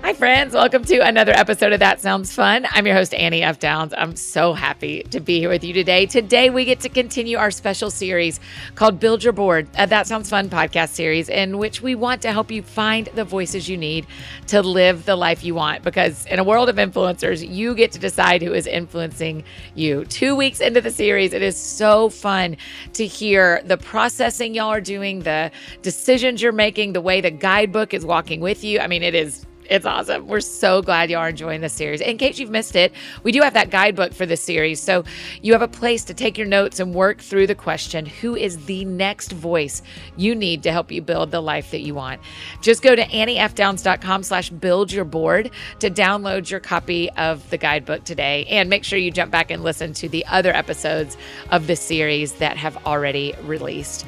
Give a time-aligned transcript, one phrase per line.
[0.00, 0.54] Hi, friends.
[0.54, 2.66] Welcome to another episode of That Sounds Fun.
[2.70, 3.58] I'm your host, Annie F.
[3.58, 3.92] Downs.
[3.98, 6.06] I'm so happy to be here with you today.
[6.06, 8.38] Today, we get to continue our special series
[8.76, 12.30] called Build Your Board, a That Sounds Fun podcast series, in which we want to
[12.30, 14.06] help you find the voices you need
[14.46, 15.82] to live the life you want.
[15.82, 19.42] Because in a world of influencers, you get to decide who is influencing
[19.74, 20.04] you.
[20.04, 22.56] Two weeks into the series, it is so fun
[22.92, 25.50] to hear the processing y'all are doing, the
[25.82, 28.78] decisions you're making, the way the guidebook is walking with you.
[28.78, 30.26] I mean, it is it's awesome.
[30.26, 32.00] We're so glad you are enjoying this series.
[32.00, 34.80] In case you've missed it, we do have that guidebook for this series.
[34.80, 35.04] So
[35.42, 38.64] you have a place to take your notes and work through the question who is
[38.64, 39.82] the next voice
[40.16, 42.20] you need to help you build the life that you want?
[42.62, 48.04] Just go to anniefdowns.com slash build your board to download your copy of the guidebook
[48.04, 48.46] today.
[48.46, 51.16] And make sure you jump back and listen to the other episodes
[51.50, 54.06] of this series that have already released.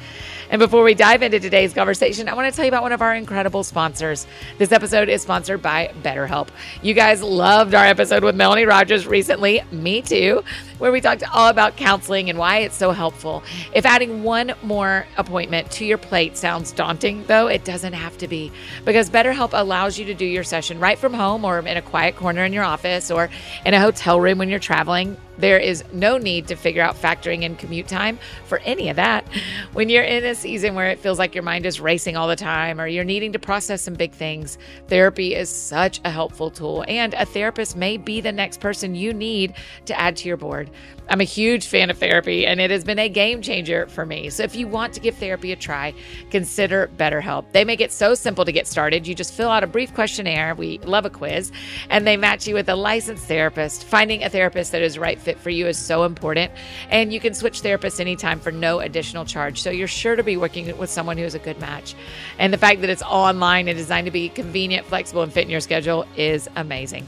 [0.51, 3.01] And before we dive into today's conversation, I want to tell you about one of
[3.01, 4.27] our incredible sponsors.
[4.57, 6.49] This episode is sponsored by BetterHelp.
[6.81, 10.43] You guys loved our episode with Melanie Rogers recently, me too,
[10.81, 13.43] where we talked all about counseling and why it's so helpful.
[13.71, 18.27] If adding one more appointment to your plate sounds daunting, though, it doesn't have to
[18.27, 18.51] be
[18.83, 22.15] because BetterHelp allows you to do your session right from home or in a quiet
[22.15, 23.29] corner in your office or
[23.63, 25.17] in a hotel room when you're traveling.
[25.37, 29.25] There is no need to figure out factoring in commute time for any of that.
[29.73, 32.35] When you're in a season where it feels like your mind is racing all the
[32.35, 36.83] time or you're needing to process some big things, therapy is such a helpful tool.
[36.87, 39.53] And a therapist may be the next person you need
[39.85, 40.69] to add to your board.
[41.09, 44.29] I'm a huge fan of therapy and it has been a game changer for me.
[44.29, 45.93] So if you want to give therapy a try,
[46.29, 47.51] consider BetterHelp.
[47.51, 49.05] They make it so simple to get started.
[49.05, 50.55] You just fill out a brief questionnaire.
[50.55, 51.51] We love a quiz
[51.89, 53.83] and they match you with a licensed therapist.
[53.83, 56.51] Finding a therapist that is right fit for you is so important.
[56.89, 59.61] And you can switch therapists anytime for no additional charge.
[59.61, 61.93] So you're sure to be working with someone who is a good match.
[62.39, 65.49] And the fact that it's online and designed to be convenient, flexible, and fit in
[65.49, 67.05] your schedule is amazing.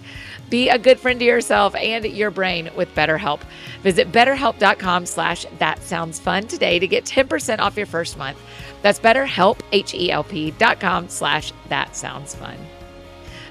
[0.54, 3.42] Be a good friend to yourself and your brain with BetterHelp.
[3.82, 8.40] Visit betterhelp.com slash that sounds fun today to get 10% off your first month.
[8.84, 12.56] That's betterhelp, H-E-L-P dot com slash that sounds fun.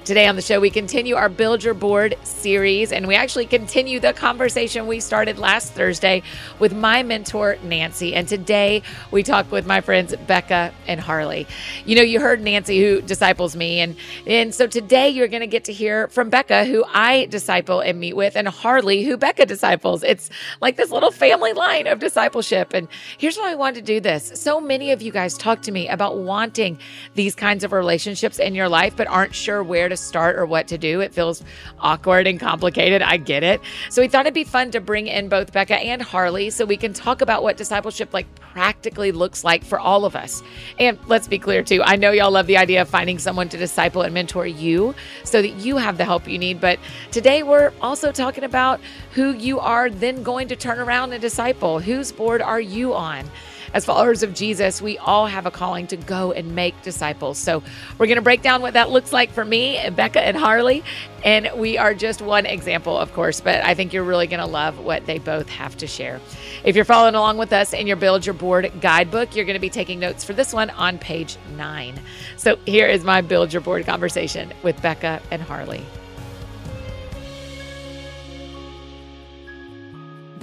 [0.05, 4.01] Today on the show, we continue our Build Your Board series, and we actually continue
[4.01, 6.23] the conversation we started last Thursday
[6.59, 8.13] with my mentor, Nancy.
[8.13, 11.47] And today we talk with my friends, Becca and Harley.
[11.85, 13.79] You know, you heard Nancy, who disciples me.
[13.79, 13.95] And,
[14.27, 17.97] and so today you're going to get to hear from Becca, who I disciple and
[17.97, 20.03] meet with, and Harley, who Becca disciples.
[20.03, 22.73] It's like this little family line of discipleship.
[22.73, 24.33] And here's why I wanted to do this.
[24.35, 26.77] So many of you guys talk to me about wanting
[27.15, 30.67] these kinds of relationships in your life, but aren't sure where to start or what
[30.69, 31.01] to do.
[31.01, 31.43] It feels
[31.79, 33.01] awkward and complicated.
[33.01, 33.61] I get it.
[33.89, 36.77] So we thought it'd be fun to bring in both Becca and Harley so we
[36.77, 40.43] can talk about what discipleship like practically looks like for all of us.
[40.79, 41.81] And let's be clear too.
[41.83, 45.41] I know y'all love the idea of finding someone to disciple and mentor you so
[45.41, 46.79] that you have the help you need, but
[47.11, 48.79] today we're also talking about
[49.13, 51.79] who you are then going to turn around and disciple.
[51.79, 53.29] Whose board are you on?
[53.73, 57.39] As followers of Jesus, we all have a calling to go and make disciples.
[57.39, 57.63] So
[57.97, 60.83] we're going to break down what that looks like for me, Becca, and Harley.
[61.25, 64.45] And we are just one example, of course, but I think you're really going to
[64.45, 66.21] love what they both have to share.
[66.63, 69.59] If you're following along with us in your Build Your Board guidebook, you're going to
[69.59, 71.99] be taking notes for this one on page nine.
[72.37, 75.83] So here is my Build Your Board conversation with Becca and Harley.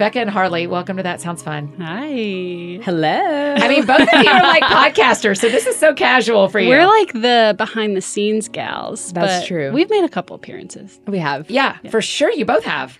[0.01, 1.75] Becca and Harley, welcome to That Sounds Fun.
[1.79, 2.79] Hi.
[2.83, 3.53] Hello.
[3.55, 4.63] I mean, both of you are like
[4.95, 6.69] podcasters, so this is so casual for you.
[6.69, 9.13] We're like the behind the scenes gals.
[9.13, 9.71] That's but true.
[9.71, 10.99] We've made a couple appearances.
[11.05, 11.51] we have.
[11.51, 12.31] yeah, for sure.
[12.31, 12.97] You both have.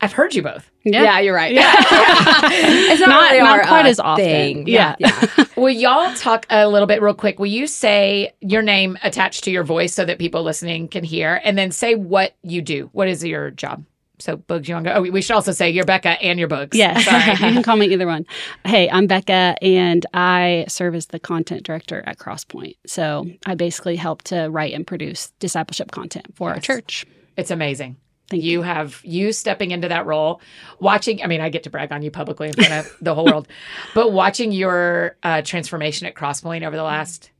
[0.00, 0.68] I've heard you both.
[0.82, 1.54] Yeah, you're right.
[1.54, 1.72] Yeah.
[1.78, 4.24] it's not, Not- really not our, quite uh, as often.
[4.24, 4.66] Thing.
[4.66, 4.96] Yeah.
[4.98, 5.44] yeah.
[5.54, 7.38] Will y'all talk a little bit real quick?
[7.38, 11.40] Will you say your name attached to your voice so that people listening can hear,
[11.44, 12.90] and then say what you do?
[12.90, 13.84] What is your job?
[14.18, 14.96] So, Bugs, you want to go?
[14.98, 16.76] Oh, we should also say you're Becca and your Bugs.
[16.76, 17.04] Yes.
[17.04, 17.30] Sorry.
[17.30, 18.24] you can call me either one.
[18.64, 22.76] Hey, I'm Becca, and I serve as the content director at Crosspoint.
[22.86, 27.04] So I basically help to write and produce discipleship content for our church.
[27.36, 27.96] It's amazing.
[28.28, 30.40] Thank you have you stepping into that role,
[30.80, 31.22] watching.
[31.22, 33.46] I mean, I get to brag on you publicly in front of the whole world,
[33.94, 37.30] but watching your uh, transformation at Crosspoint over the last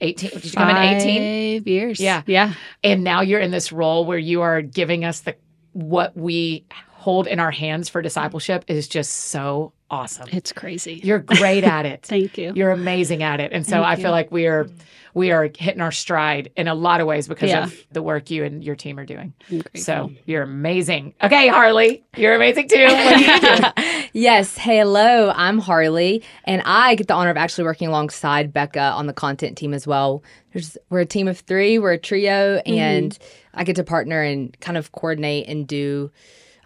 [0.00, 0.30] eighteen.
[0.30, 1.60] Did you come in eighteen?
[1.60, 1.98] Five years.
[1.98, 2.22] Yeah.
[2.26, 2.54] Yeah.
[2.84, 5.34] And now you're in this role where you are giving us the
[5.76, 10.28] what we hold in our hands for discipleship is just so awesome.
[10.32, 11.00] It's crazy.
[11.02, 12.02] You're great at it.
[12.06, 12.52] Thank you.
[12.54, 13.52] You're amazing at it.
[13.52, 14.02] And so Thank I you.
[14.02, 14.68] feel like we are
[15.14, 17.64] we are hitting our stride in a lot of ways because Yeah.
[17.64, 19.32] of the work you and your team are doing.
[19.50, 19.62] I'm.
[19.74, 21.14] So you're amazing.
[21.22, 22.84] Okay, Harley, you're amazing too.
[22.84, 24.08] What do you do?
[24.12, 24.58] yes.
[24.58, 25.32] Hello.
[25.34, 29.56] I'm Harley, and I get the honor of actually working alongside Becca on the content
[29.56, 30.22] team as well.
[30.52, 31.78] There's, we're a team of three.
[31.78, 32.74] We're a trio, mm-hmm.
[32.74, 33.18] and
[33.54, 36.10] I get to partner and kind of coordinate and do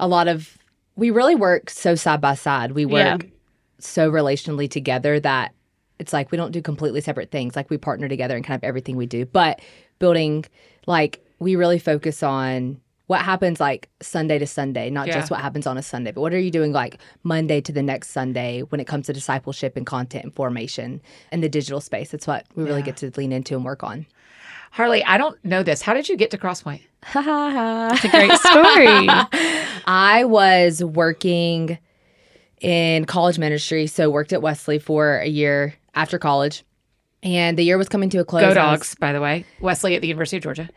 [0.01, 0.59] a lot of.
[0.97, 2.73] We really work so side by side.
[2.73, 3.29] We work Yeah.
[3.79, 5.53] so relationally together that
[5.99, 7.57] it's like we don't do completely separate things.
[7.57, 9.25] Like we partner together in kind of everything we do.
[9.27, 9.61] But
[9.99, 10.45] building,
[10.87, 15.15] like, we really focus on what happens like Sunday to Sunday, not Yeah.
[15.15, 17.83] just what happens on a Sunday, but what are you doing like Monday to the
[17.83, 21.01] next Sunday when it comes to discipleship and content and formation
[21.33, 22.11] in the digital space?
[22.13, 22.87] That's what we really Yeah.
[22.87, 24.07] get to lean into and work on.
[24.71, 25.83] Harley, I don't know this.
[25.83, 26.81] How did you get to Crosspoint?
[27.03, 27.91] Ha ha ha.
[27.95, 29.09] It's a great story.
[29.87, 31.79] I was working
[32.61, 36.63] in college ministry, so worked at Wesley for a year after college.
[37.23, 38.43] And the year was coming to a close.
[38.43, 39.45] Go I was- Dogs, by the way.
[39.61, 40.69] Wesley at the University of Georgia.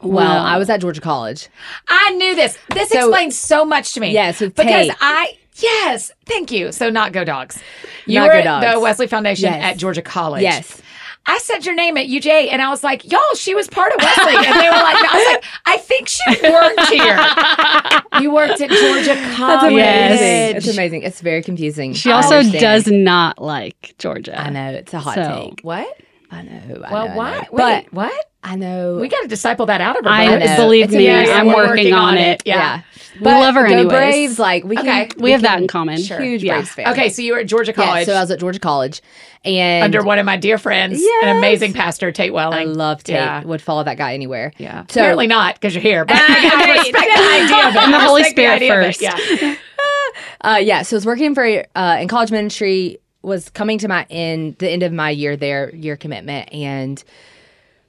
[0.00, 0.44] well, Wow.
[0.44, 1.48] I was at Georgia College.
[1.88, 2.56] I knew this.
[2.72, 4.12] This So- explains so much to me.
[4.12, 4.90] Yes, because.
[5.00, 6.72] I yes, thank you.
[6.72, 7.58] So not Go Dogs.
[8.06, 9.62] You Not were Go at the Wesley Foundation Yes.
[9.62, 10.42] at Georgia College.
[10.42, 10.80] Yes.
[11.28, 13.98] I said your name at UJ and I was like, y'all, she was part of
[14.00, 14.36] Wesley.
[14.36, 15.08] And they were like, no.
[15.10, 18.20] I was like, I think she worked here.
[18.22, 19.72] you worked at Georgia College.
[19.72, 20.56] Yes.
[20.64, 21.02] It's amazing.
[21.02, 21.92] It's very confusing.
[21.94, 24.40] She also does not like Georgia.
[24.40, 25.60] I know it's a hot So- take.
[25.62, 26.00] What?
[26.30, 26.82] I know.
[26.84, 27.30] I Well, know, I why?
[27.32, 27.38] know.
[27.38, 28.26] Wait, But what?
[28.42, 28.96] I know.
[28.98, 30.10] We got to disciple that out of her.
[30.10, 30.56] I know.
[30.56, 31.08] believe It's me.
[31.08, 31.34] amazing.
[31.34, 32.42] I'm we're working, on it.
[32.44, 32.82] Yeah.
[33.20, 33.88] We love her Go anyways.
[33.92, 34.38] Braves.
[34.38, 34.86] Like we can.
[34.86, 35.08] Okay.
[35.18, 36.00] We have that in common.
[36.00, 36.20] Sure.
[36.20, 36.54] Huge Yeah.
[36.54, 36.88] Braves fan.
[36.92, 37.84] Okay, so you were at Georgia Yeah.
[37.84, 39.00] College So I was at Georgia College,
[39.44, 42.58] and under one of my dear friends, an amazing pastor, Tate Welling.
[42.58, 43.16] I love Tate.
[43.16, 43.42] Yeah.
[43.42, 44.52] Would follow that guy anywhere.
[44.58, 44.84] Yeah.
[44.88, 46.04] So- Apparently not because you're here.
[46.04, 47.78] But I, I respect the idea of it.
[47.84, 49.00] And the Holy Spirit idea of it, first.
[49.02, 49.54] Yeah.
[50.40, 51.44] Uh, yeah, so I was working for
[51.74, 52.98] uh, in college ministry.
[53.26, 57.02] Was coming to my end, the end of my year there, year commitment, and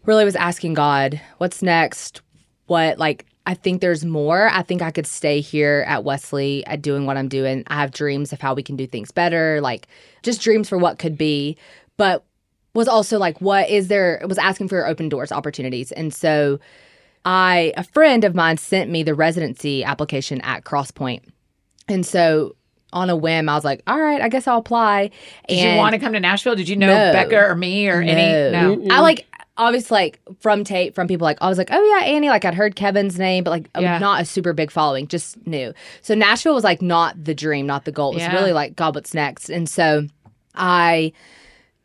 [0.03, 2.21] really was asking God, "What's next?
[2.65, 4.49] What like?" I think there's more.
[4.49, 7.63] I think I could stay here at Wesley at doing what I'm doing.
[7.67, 9.87] I have dreams of how we can do things better, like
[10.23, 11.55] just dreams for what could be.
[11.95, 12.25] But
[12.73, 14.21] was also like, what is there?
[14.27, 16.59] Was asking for open doors opportunities, and so
[17.25, 21.21] I a friend of mine sent me the residency application at Crosspoint.
[21.87, 22.56] And so
[22.93, 25.09] on a whim, I was like, all right, I guess I'll apply.
[25.47, 26.55] Did and you want to come to Nashville?
[26.55, 27.11] Did you know No.
[27.11, 28.51] Becca or me or any?
[28.51, 28.75] No.
[28.75, 28.95] No.
[28.95, 29.25] I like
[29.57, 32.29] obviously like from Tate, from people like I was like, oh yeah, Annie.
[32.29, 33.97] Like I'd heard Kevin's name, but like Yeah.
[33.97, 35.73] not a super big following, just knew.
[36.01, 38.11] So Nashville was like not the dream, not the goal.
[38.11, 38.33] It was Yeah.
[38.33, 39.49] really like God, what's next?
[39.49, 40.07] And so
[40.55, 41.11] I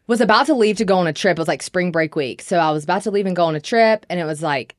[0.07, 1.39] was about to leave to go on a trip.
[1.39, 2.43] It was like spring break week.
[2.43, 4.75] So I was about to leave and go on a trip, and it was like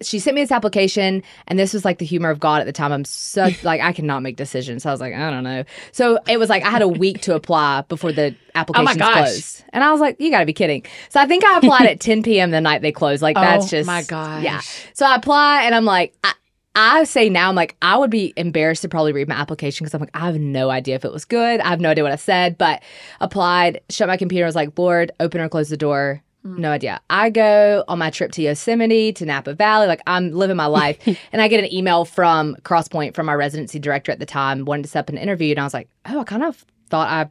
[0.00, 2.72] she sent me this application, and this was like the humor of God at the
[2.72, 2.92] time.
[2.92, 4.82] I'm such like I cannot make decisions.
[4.82, 5.64] So I was like, I don't know.
[5.92, 9.14] So it was like I had a week to apply before the oh applications gosh.
[9.14, 10.84] closed, and I was like, you got to be kidding.
[11.08, 12.50] So I think I applied at 10 p.m.
[12.50, 13.22] the night they closed.
[13.22, 14.60] Like that's Oh, just my god yeah.
[14.94, 16.14] So I apply, and I'm like.
[16.24, 16.32] I,
[16.80, 19.94] I say now, I'm like, I would be embarrassed to probably read my application because
[19.94, 21.58] I'm like, I have no idea if it was good.
[21.58, 22.84] I have no idea what I said, but
[23.20, 26.22] applied, shut my computer, I was like, Lord, open or close the door.
[26.56, 27.00] No idea.
[27.10, 29.86] I go on my trip to Yosemite, to Napa Valley.
[29.86, 30.98] Like I'm living my life.
[31.32, 34.82] and I get an email from Crosspoint from my residency director at the time, wanted
[34.84, 35.50] to set up an interview.
[35.50, 37.30] And I was like, oh, I kind of thought I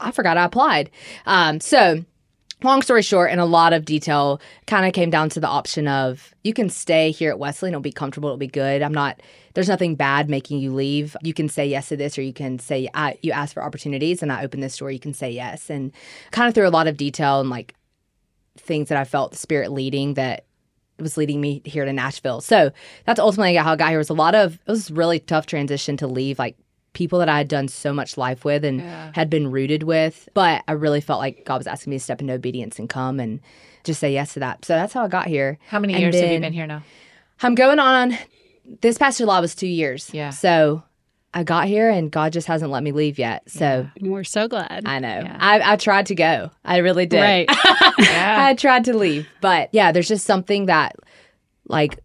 [0.00, 0.90] I forgot I applied.
[1.26, 2.04] Um, so
[2.62, 5.88] long story short, in a lot of detail, kind of came down to the option
[5.88, 8.82] of you can stay here at Wesley and it'll be comfortable, it'll be good.
[8.82, 9.20] I'm not
[9.54, 11.16] there's nothing bad making you leave.
[11.20, 14.22] You can say yes to this, or you can say I, you ask for opportunities,
[14.22, 14.88] and I open this door.
[14.88, 15.90] You can say yes, and
[16.30, 17.74] kind of through a lot of detail and like
[18.60, 20.44] things that I felt the spirit leading that
[20.98, 22.40] was leading me here to Nashville.
[22.40, 22.72] So
[23.06, 23.98] that's ultimately how I got here.
[23.98, 26.56] It was a lot of it was a really tough transition to leave like
[26.92, 29.12] people that I had done so much life with and Yeah.
[29.14, 30.28] had been rooted with.
[30.34, 33.20] But I really felt like God was asking me to step into obedience and come
[33.20, 33.40] and
[33.84, 34.64] just say yes to that.
[34.64, 35.58] So that's how I got here.
[35.68, 36.82] How many And years have you been here now?
[37.40, 38.18] I'm going on.
[38.80, 40.10] This past July was two years.
[40.12, 40.30] Yeah.
[40.30, 40.82] So
[41.34, 43.48] I got here and God just hasn't let me leave yet.
[43.50, 44.84] So We're so glad.
[44.86, 45.08] I know.
[45.08, 45.36] Yeah.
[45.38, 46.50] I, I tried to go.
[46.64, 47.20] I really did.
[47.20, 47.50] Right.
[47.98, 48.46] Yeah.
[48.46, 49.26] I tried to leave.
[49.40, 50.94] But yeah, there's just something that
[51.66, 51.98] like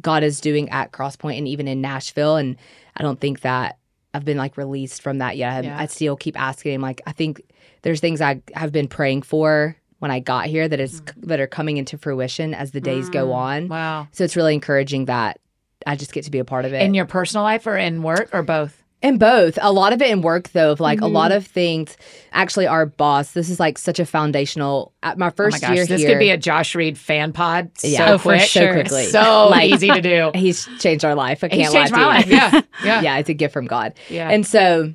[0.00, 2.36] God is doing at Crosspoint and even in Nashville.
[2.36, 2.56] And
[2.96, 3.78] I don't think that
[4.12, 5.52] I've been like released from that yet.
[5.52, 5.78] I, Yeah.
[5.78, 6.80] I still keep asking him.
[6.80, 7.42] Like, I think
[7.82, 11.12] there's things I have been praying for when I got here that is mm.
[11.28, 13.34] that are coming into fruition as the days go mm.
[13.34, 13.68] on.
[13.68, 14.08] wow.
[14.12, 15.38] So it's really encouraging that
[15.86, 16.82] I just get to be a part of it.
[16.82, 18.82] In your personal life or in work or both?
[19.02, 19.58] In both.
[19.62, 21.36] A lot of it in work, though, of like a lot Mm-hmm.
[21.36, 21.96] of things.
[22.32, 24.92] Actually, our boss, this is like such a foundational.
[25.02, 27.32] At my Oh first my gosh, year this here, could be a Josh Reed fan
[27.32, 27.70] pod.
[27.84, 27.98] Yeah.
[28.06, 28.68] so Oh, for quick, sure.
[28.68, 29.04] so quickly.
[29.06, 30.30] so Like- easy to do.
[30.38, 31.44] he's changed our life.
[31.44, 32.36] I can't He's changed lie my to you.
[32.36, 32.52] life.
[32.52, 33.94] Yeah, yeah, yeah, it's a gift from God.
[34.08, 34.28] Yeah.
[34.30, 34.92] And so,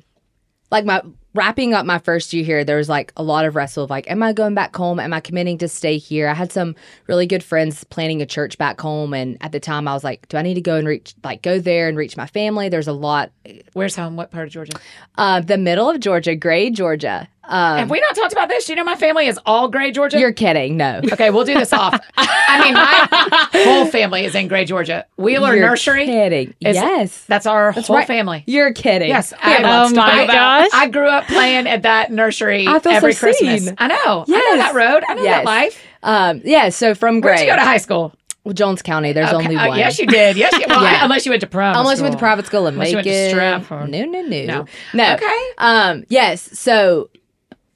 [0.70, 1.00] like my
[1.34, 4.10] wrapping up my first year here, there was like a lot of wrestle of like,
[4.10, 5.00] am I going back home?
[5.00, 6.28] Am I committing to stay here?
[6.28, 6.74] I had some
[7.06, 10.28] really good friends planning a church back home, and at the time I was like,
[10.28, 12.68] do I need to go and reach like go there and reach my family?
[12.68, 13.32] There's a lot.
[13.72, 14.16] Where's home?
[14.16, 14.72] What part of Georgia?
[15.16, 17.28] Uh, the middle of Georgia, Gray, Georgia.
[17.44, 18.68] Um, Have we not talked about this?
[18.68, 20.18] You know, my family is all Gray, Georgia.
[20.18, 20.76] you're kidding?
[20.76, 21.00] No.
[21.12, 21.98] okay, we'll do this off.
[22.16, 25.06] I mean, my whole family is in Gray, Georgia.
[25.16, 26.06] Wheeler You're Nursery.
[26.06, 26.54] Kidding?
[26.60, 27.24] is- yes.
[27.26, 28.06] That's our whole right.
[28.06, 28.44] family.
[28.46, 29.08] You're kidding.
[29.08, 30.32] Yes, I, lots Oh to my talk about.
[30.34, 30.70] gosh.
[30.72, 33.64] I grew up playing at that nursery I feel so every Christmas.
[33.64, 33.74] seen.
[33.78, 34.24] I know.
[34.28, 35.02] I know that road.
[35.08, 35.82] I know that life.
[36.04, 36.68] Um, yeah.
[36.68, 38.14] So from Where'd Gray, you go to high school?
[38.44, 39.12] well, Jones County.
[39.12, 39.36] There's Okay.
[39.44, 39.78] only Uh, one.
[39.78, 40.36] yes, you did.
[40.36, 41.04] Yes, you, well, Yeah.
[41.04, 42.26] unless you went to private Unless you went to school.
[42.26, 43.30] private school in Unless you went to Macon.
[43.64, 43.90] Stratford.
[43.90, 44.66] No, no, no, No.
[44.94, 45.14] no.
[45.14, 45.44] Okay.
[45.58, 46.04] Um.
[46.08, 46.58] Yes.
[46.58, 47.08] So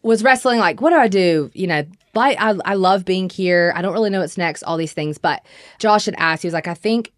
[0.07, 1.51] was wrestling like what do I do?
[1.53, 1.85] You know,
[2.15, 3.73] like I I love being here.
[3.75, 4.63] I don't really know what's next.
[4.63, 5.45] All these things, but
[5.79, 6.43] Josh had asked.
[6.43, 7.13] He was like, I think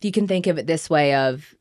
[0.00, 1.54] you can think of it this way: of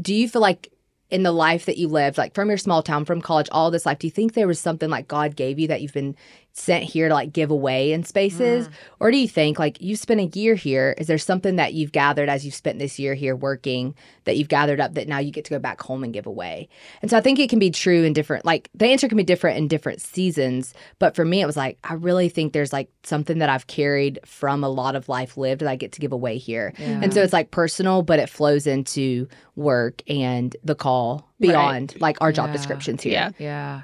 [0.00, 0.72] do you feel like
[1.10, 3.84] in the life that you lived, like from your small town, from college, all this
[3.84, 6.14] life, do you think there was something like God gave you that you've been
[6.52, 8.68] sent here to like give away in spaces?
[8.68, 8.72] Mm.
[8.98, 10.94] Or do you think like you spent a year here?
[10.98, 14.48] Is there something that you've gathered as you've spent this year here working that you've
[14.48, 16.68] gathered up that now you get to go back home and give away?
[17.02, 19.22] And so I think it can be true in different, like the answer can be
[19.24, 20.74] different in different seasons.
[20.98, 24.18] But for me, it was like, I really think there's like something that I've carried
[24.24, 26.74] from a lot of life lived that I get to give away here.
[26.78, 32.18] And so it's like personal, but it flows into work and the call beyond like
[32.20, 32.52] our job Yeah.
[32.52, 33.12] descriptions here.
[33.12, 33.30] Yeah.
[33.38, 33.82] Yeah.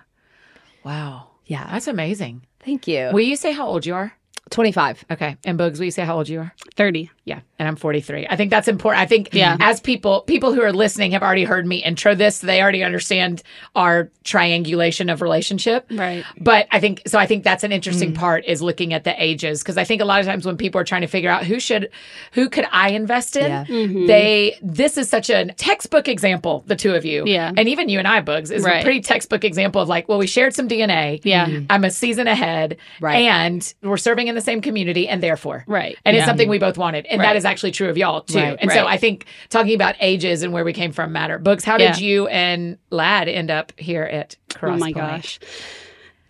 [0.84, 1.28] Wow.
[1.46, 1.68] Yeah.
[1.70, 2.42] That's amazing.
[2.66, 3.10] Thank you.
[3.12, 4.12] Will you say how old you are?
[4.50, 5.04] 25.
[5.10, 5.36] Okay.
[5.44, 6.54] And Bugs, will you say how old you are?
[6.76, 7.10] 30.
[7.24, 8.28] Yeah, and I'm 43.
[8.30, 9.02] I think that's important.
[9.02, 9.56] I think Yeah.
[9.58, 13.42] as people people who are listening have already heard me intro this, they already understand
[13.74, 15.86] our triangulation of relationship.
[15.90, 16.24] Right.
[16.40, 18.16] But I think so I think that's an interesting Mm.
[18.16, 20.80] part is looking at the ages because I think a lot of times when people
[20.80, 21.88] are trying to figure out who should
[22.32, 23.64] who could I invest in, Yeah.
[23.64, 24.06] Mm-hmm.
[24.06, 27.24] they this is such a textbook example, the two of you.
[27.26, 27.50] Yeah.
[27.56, 30.28] And even you and I, Bugs, is a pretty textbook example of like, well, we
[30.28, 31.20] shared some DNA.
[31.24, 31.48] Yeah.
[31.68, 32.76] I'm a season ahead.
[33.00, 33.16] Right.
[33.24, 35.64] And we're serving in the same community and therefore.
[35.66, 35.98] Right.
[36.04, 37.06] And it's something we both wanted.
[37.06, 37.36] And that Right.
[37.36, 38.38] is actually true of y'all too.
[38.38, 38.86] Right, and so.
[38.86, 41.38] I think talking about ages and where we came from matter.
[41.38, 42.06] Bugs, how did Yeah.
[42.06, 44.96] you and Lad end up here at Cross Oh my Point?
[44.96, 45.38] gosh.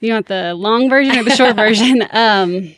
[0.00, 2.04] You want the long version or the short version?
[2.12, 2.74] Um,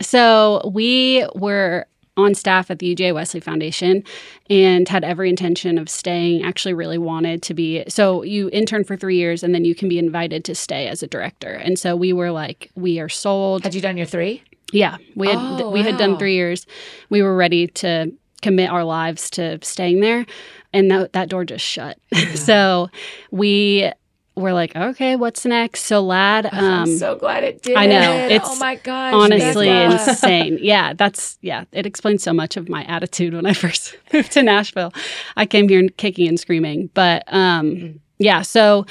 [0.00, 1.86] so we were
[2.18, 4.02] on staff at the UJ Wesley Foundation
[4.48, 6.42] and had every intention of staying.
[6.42, 7.84] Actually, really wanted to be.
[7.88, 11.02] So you intern for three years and then you can be invited to stay as
[11.02, 11.50] a director.
[11.50, 13.64] And so we were like, we are sold.
[13.64, 14.42] Had you done your three?
[14.72, 16.66] Yeah, we had Oh, we had done three years.
[17.08, 20.26] We were ready to commit our lives to staying there,
[20.72, 21.98] and that that door just shut.
[22.34, 22.88] so
[23.30, 23.90] we
[24.36, 25.84] were like, okay, what's next?
[25.84, 27.76] So lad, um, I'm so glad it did.
[27.76, 28.26] I know.
[28.28, 29.14] It's oh my gosh.
[29.14, 30.58] honestly insane.
[30.60, 31.64] Yeah, that's yeah.
[31.72, 34.92] It explains so much of my attitude when I first moved to Nashville.
[35.36, 38.42] I came here kicking and screaming, but um, yeah.
[38.42, 38.86] So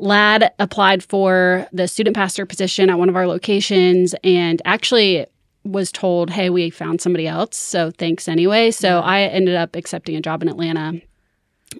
[0.00, 5.26] Lad applied for the student pastor position at one of our locations, and actually
[5.64, 10.16] was told, "Hey, we found somebody else, so thanks anyway." So I ended up accepting
[10.16, 11.00] a job in Atlanta,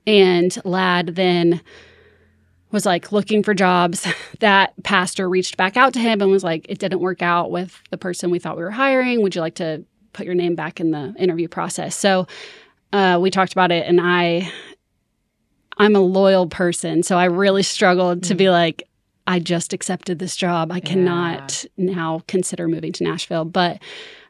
[0.07, 1.61] and Lad then
[2.71, 4.07] was like looking for jobs.
[4.41, 7.79] That pastor reached back out to him and was like, It didn't work out with
[7.91, 9.21] the person we thought we were hiring.
[9.21, 9.85] Would you like to
[10.15, 11.95] put your name back in the interview process?
[11.95, 12.27] So
[12.91, 14.51] uh, we talked about it, and I,
[15.81, 17.03] I'm a loyal person.
[17.03, 18.53] So I really struggled to be mm.
[18.53, 18.87] like,
[19.27, 20.71] I just accepted this job.
[20.71, 23.47] I cannot now consider moving to Nashville.
[23.47, 23.81] But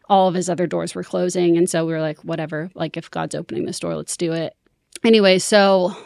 [0.08, 1.56] all of his other doors were closing.
[1.56, 4.54] And so we were like, whatever, like if God's opening this door, let's do it.
[5.02, 5.96] Anyway, so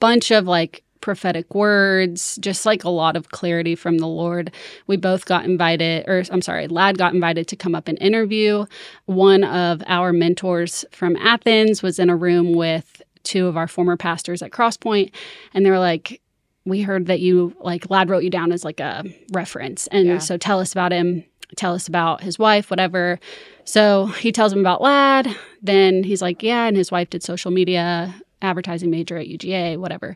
[0.00, 4.50] bunch of like prophetic words, just like a lot of clarity from the Lord.
[4.86, 8.66] We both got invited, or I'm sorry, Lad got invited to come up and interview.
[9.06, 13.96] One of our mentors from Athens was in a room with two of our former
[13.96, 15.10] pastors at Crosspoint,
[15.54, 16.20] and they were like,
[16.64, 20.18] "We heard that you like Lad wrote you down as like a reference, and Yeah.
[20.18, 21.24] so tell us about him.
[21.56, 23.18] Tell us about his wife, whatever."
[23.64, 25.28] So he tells him about Lad.
[25.62, 30.14] Then he's like, "Yeah," and his wife did social media advertising major at UGA, whatever.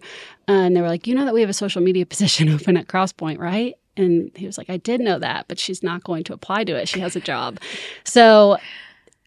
[0.49, 2.77] Uh, and they were like, "You know that we have a social media position open
[2.77, 6.25] at Crosspoint, right?" And he was like, "I did know that, but she's not going
[6.25, 6.89] to apply to it.
[6.89, 7.59] She has a job."
[8.05, 8.59] So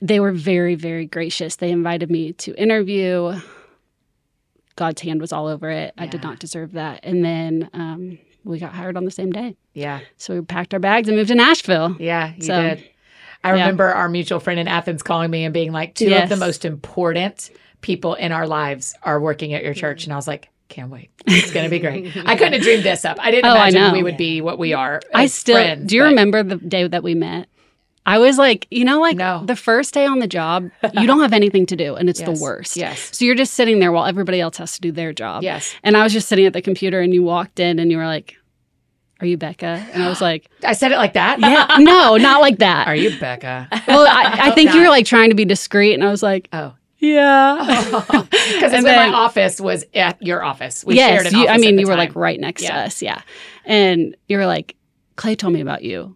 [0.02, 1.56] they were very, very gracious.
[1.58, 3.40] They invited me to interview.
[4.76, 5.94] God's hand was all over it.
[5.98, 7.00] I did not deserve that.
[7.04, 9.56] And then um, we got hired on the same day.
[9.74, 10.02] Yeah.
[10.18, 11.96] So we packed our bags and moved to Nashville.
[12.00, 12.84] Yeah, you So, did.
[13.44, 13.54] I yeah.
[13.62, 16.66] remember our mutual friend in Athens calling me and being like, two of the most
[16.66, 17.52] important
[17.82, 20.04] people in our lives are working at your church.
[20.06, 21.12] And I was like, can't wait.
[21.28, 22.08] It's going to be great.
[22.26, 23.18] I couldn't have dreamed this up.
[23.22, 23.94] I didn't Oh, I imagine know.
[23.94, 25.00] we would be what we are.
[25.14, 27.48] I still friends, do you but- remember the day that we met?
[28.06, 29.44] I was like, you know, like No.
[29.46, 32.38] the first day on the job, you don't have anything to do and it's Yes.
[32.38, 32.78] the worst.
[32.78, 33.10] Yes.
[33.18, 35.42] So you're just sitting there while everybody else has to do their job.
[35.44, 35.74] Yes.
[35.84, 38.06] And I was just sitting at the computer and you walked in and you were
[38.06, 38.36] like,
[39.22, 39.66] Are you Becca?
[39.94, 41.40] And I was like, I said it like that.
[41.40, 42.88] Yeah, no, not like that.
[42.88, 43.70] Are you Becca?
[43.88, 46.48] Well, I, I think you were like trying to be discreet, and I was like,
[46.54, 46.74] Oh.
[47.00, 48.22] yeah.
[48.46, 50.84] Because it's And when then- my office was at your office.
[50.86, 53.22] We shared yes, an you, I mean, you were like right next to us, yeah.
[53.66, 54.76] And you were like,
[55.16, 56.16] Clay told me about you.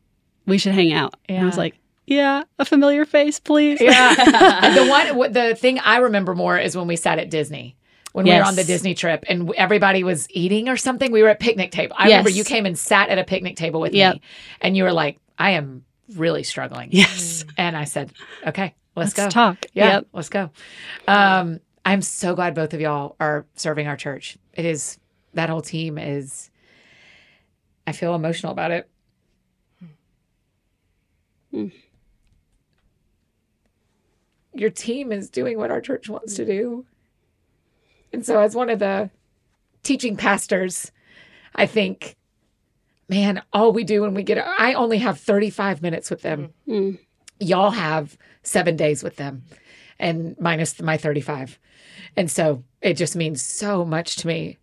[0.50, 1.15] We should hang out.
[1.27, 1.75] And I was like,
[2.06, 3.79] yeah, a familiar face, please.
[3.79, 4.74] Yeah.
[4.75, 7.75] the one, the thing I remember more is when we sat at Disney.
[8.12, 11.29] When we were on the Disney trip and everybody was eating or something, we were
[11.29, 11.96] at picnic table.
[12.00, 14.15] I remember you came and sat at a picnic table with Yep.
[14.15, 14.22] me,
[14.62, 17.46] and you were like, "I am really struggling." Yes.
[17.56, 18.12] And I said,
[18.48, 19.29] "Okay, let's, Let's go.
[19.29, 19.63] talk.
[19.74, 20.08] Yeah, Yep.
[20.13, 20.50] let's go."
[21.08, 24.39] Um, I'm so glad both of y'all are serving our church.
[24.53, 24.98] It is
[25.36, 26.50] that whole team is.
[27.86, 28.89] I feel emotional about it.
[31.51, 31.68] Hmm.
[34.53, 36.86] Your team is doing what our church wants to do.
[38.12, 39.10] And so, as one of the
[39.84, 40.91] teaching pastors,
[41.56, 42.15] I think,
[43.08, 46.53] man, all we do when we get, I only have 35 minutes with them.
[46.68, 47.00] Mm.
[47.39, 49.44] Y'all have seven days with them
[50.00, 51.60] and minus my 35.
[52.15, 54.57] And so it just means so much to me,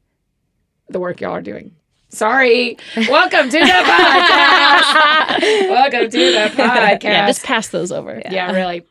[0.89, 1.75] the work y'all are doing.
[2.09, 2.79] Sorry.
[2.97, 5.43] Welcome to the podcast.
[5.69, 7.03] Welcome to the podcast.
[7.03, 8.23] Yeah, just pass those over.
[8.31, 8.85] yeah, really.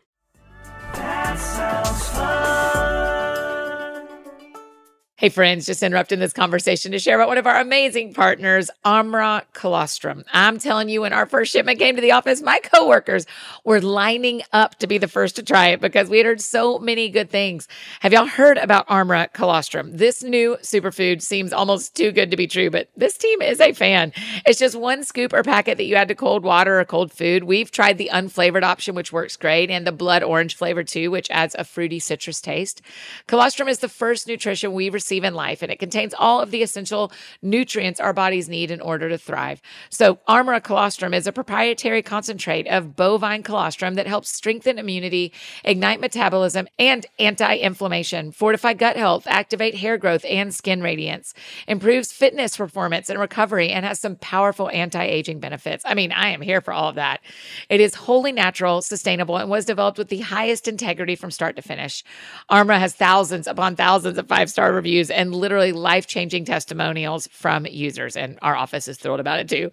[5.17, 9.43] Hey, friends, just interrupting this conversation to share about one of our amazing partners, Armra
[9.53, 10.25] Colostrum.
[10.33, 13.25] I'm telling you, when our first shipment came to the office, my coworkers
[13.63, 16.79] were lining up to be the first to try it because we had heard so
[16.79, 17.69] many good things.
[18.01, 19.95] Have y'all heard about Armra Colostrum?
[19.95, 23.71] This new superfood seems almost too good to be true, but this team is a
[23.71, 24.11] fan.
[24.45, 27.45] It's just one scoop or packet that you add to cold water or cold food.
[27.45, 31.31] We've tried the unflavored option, which works great, and the blood orange flavor too, which
[31.31, 32.81] adds a fruity citrus taste.
[33.27, 36.63] Colostrum is the first nutrition we receive in life, and it contains all of the
[36.63, 37.11] essential
[37.43, 39.61] nutrients our bodies need in order to thrive.
[39.91, 45.31] So, Armra Colostrum is a proprietary concentrate of bovine colostrum that helps strengthen immunity,
[45.63, 51.35] ignite metabolism, and anti inflammation, fortify gut health, activate hair growth and skin radiance,
[51.67, 55.83] improves fitness performance and recovery, and has some powerful anti aging benefits.
[55.85, 57.21] I mean, I am here for all of that.
[57.69, 61.61] It is wholly natural, sustainable, and was developed with the highest integrity from start to
[61.61, 62.03] finish.
[62.49, 67.65] Armra has thousands upon thousands of five star reviews and literally life changing testimonials from
[67.65, 68.15] users.
[68.15, 69.71] And our office is thrilled about it too.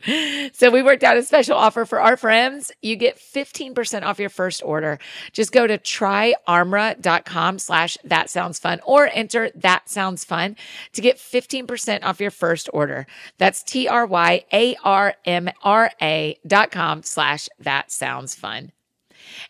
[0.53, 2.71] So we worked out a special offer for our friends.
[2.83, 4.99] You get 15% off your first order.
[5.33, 10.57] Just go to tryarmra.com slash that sounds fun or enter that sounds fun
[10.93, 13.07] to get 15% off your first order.
[13.39, 18.73] That's T R Y A R M R A dot com slash that sounds fun.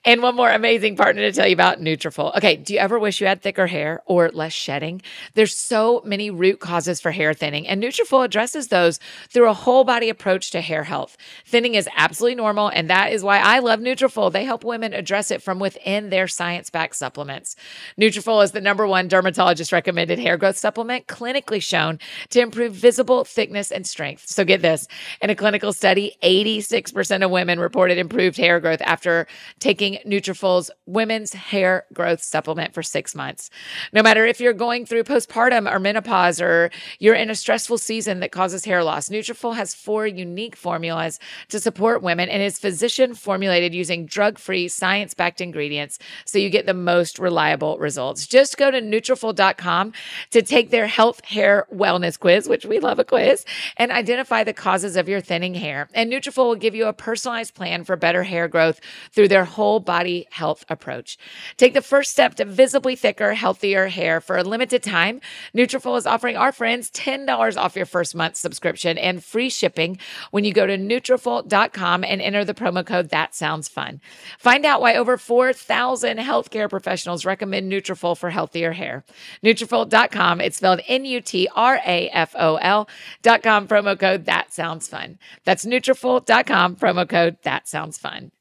[0.04, 2.36] And one more amazing partner to tell you about, Nutrafol.
[2.36, 5.02] Okay, do you ever wish you had thicker hair or less shedding?
[5.34, 9.84] There's so many root causes for hair thinning, and Nutrafol addresses those through a whole
[9.84, 11.16] body approach to hair health.
[11.46, 14.30] Thinning is absolutely normal, and that is why I love Nutrafol.
[14.30, 17.56] They help women address it from within their science-backed supplements.
[17.98, 21.98] Nutrafol is the number one dermatologist recommended hair growth supplement, clinically shown
[22.30, 24.28] to improve visible thickness and strength.
[24.28, 24.86] So get this:
[25.20, 29.26] in a clinical study, 86% of women reported improved hair growth after
[29.58, 33.50] taking Nutrafol's women's hair growth supplement for six months.
[33.92, 38.20] No matter if you're going through postpartum or menopause or you're in a stressful season
[38.20, 43.14] that causes hair loss, Nutrafol has four unique formulas to support women and is physician
[43.14, 48.26] formulated using drug-free, science-backed ingredients so you get the most reliable results.
[48.26, 49.92] Just go to Nutrafol.com
[50.30, 53.44] to take their health, hair, wellness quiz, which we love a quiz,
[53.76, 55.88] and identify the causes of your thinning hair.
[55.94, 58.80] And Nutrafol will give you a personalized plan for better hair growth
[59.12, 61.16] through their whole whole body health approach.
[61.56, 65.20] Take the first step to visibly thicker, healthier hair for a limited time.
[65.56, 69.98] Nutrafol is offering our friends $10 off your first month subscription and free shipping
[70.32, 74.00] when you go to Nutrafol.com and enter the promo code That Sounds Fun.
[74.36, 79.04] Find out why over 4,000 healthcare professionals recommend Nutrafol for healthier hair.
[79.44, 80.40] Nutrafol.com.
[80.40, 82.88] It's spelled N-U-T-R-A-F-O-L
[83.22, 83.68] dot com.
[83.68, 85.20] Promo code That Sounds Fun.
[85.44, 86.74] That's Nutrafol.com.
[86.74, 88.32] Promo code That Sounds Fun.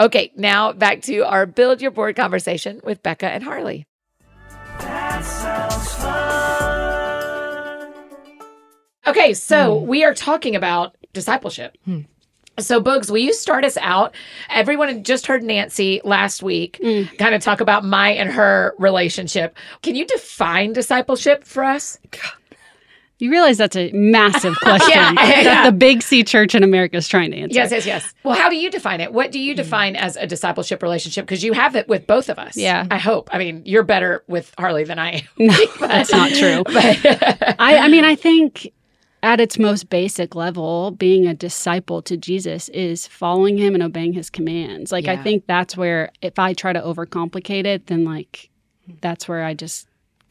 [0.00, 3.86] Okay, now back to our build your board conversation with Becca and Harley.
[9.06, 9.86] Okay, so hmm.
[9.86, 11.76] we are talking about discipleship.
[11.84, 12.00] Hmm.
[12.58, 14.14] So, Bugs, will you start us out?
[14.50, 17.04] Everyone had just heard Nancy last week hmm.
[17.16, 19.56] kind of talk about my and her relationship.
[19.82, 21.98] Can you define discipleship for us?
[23.22, 25.70] You realize that's a massive question Yeah, that yeah.
[25.70, 27.54] the Big C Church in America is trying to answer.
[27.54, 28.14] Yes, yes, yes.
[28.24, 29.12] Well, how do you define it?
[29.12, 29.58] What do you hmm.
[29.58, 31.24] define as a discipleship relationship?
[31.24, 32.56] Because you have it with both of us.
[32.56, 32.84] Yeah.
[32.90, 33.30] I hope.
[33.32, 35.22] I mean, you're better with Harley than I am.
[35.38, 36.64] No, that's not true.
[36.64, 38.72] But- I, I mean, I think
[39.22, 44.14] at its most basic level, being a disciple to Jesus is following him and obeying
[44.14, 44.90] his commands.
[44.90, 48.50] Like, I think that's where if I try to overcomplicate it, then like
[49.00, 49.86] that's where I just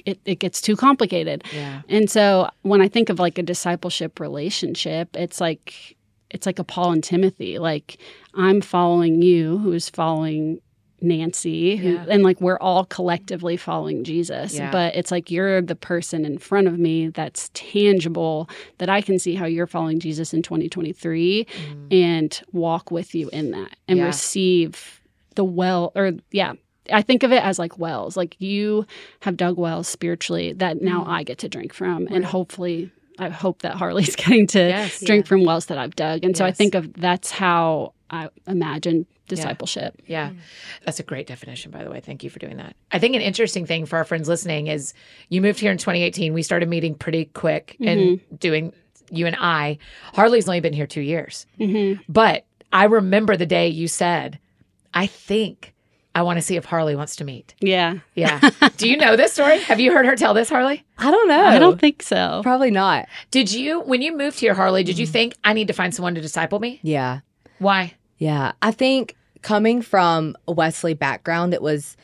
[0.06, 1.44] it, it gets too complicated.
[1.54, 1.82] yeah.
[1.90, 5.96] And so when I think of like a discipleship relationship, it's like
[6.30, 7.60] it's like a Paul and Timothy.
[7.60, 7.98] Like
[8.34, 10.60] I'm following you, who is following
[11.04, 12.06] Nancy, who, Yeah.
[12.10, 14.54] and like we're all collectively following Jesus.
[14.54, 14.72] Yeah.
[14.72, 19.18] But it's like you're the person in front of me that's tangible that I can
[19.20, 21.94] see how you're following Jesus in 2023 mm.
[21.94, 24.06] and walk with you in that and Yeah.
[24.06, 25.02] receive
[25.36, 26.54] the well or yeah
[26.92, 28.18] I think of it as like wells.
[28.18, 28.86] Like you
[29.22, 32.08] have dug wells spiritually that now I get to drink from.
[32.08, 35.00] And hopefully, I hope that Harley's getting to Yes.
[35.04, 36.24] drink from wells that I've dug.
[36.24, 40.02] And so I think of that's how I imagine discipleship.
[40.08, 40.32] Yeah.
[40.86, 42.02] That's a great definition, by the way.
[42.02, 42.76] Thank you for doing that.
[42.92, 44.94] I think an interesting thing for our friends listening is
[45.30, 46.34] you moved here in 2018.
[46.34, 48.74] We started meeting pretty quick and doing
[49.10, 49.78] you and I.
[50.14, 51.46] Harley's only been here two years.
[51.60, 52.02] Mm-hmm.
[52.10, 54.40] But I remember the day you said,
[54.94, 55.71] I think
[56.14, 57.56] I want to see if Harley wants to meet.
[57.60, 58.00] Yeah.
[58.16, 58.50] Yeah.
[58.78, 59.60] Do you know this story?
[59.62, 60.84] Have you heard her tell this, Harley?
[60.98, 61.46] I don't know.
[61.46, 62.42] I don't think so.
[62.44, 63.08] Probably not.
[63.32, 65.14] Did you, when you moved here, Harley, did you mm-hmm.
[65.14, 66.80] think I need to find someone to disciple me?
[66.84, 67.22] Yeah.
[67.60, 67.94] Why?
[68.18, 68.52] Yeah.
[68.62, 71.96] I think coming from a Wesley background, it was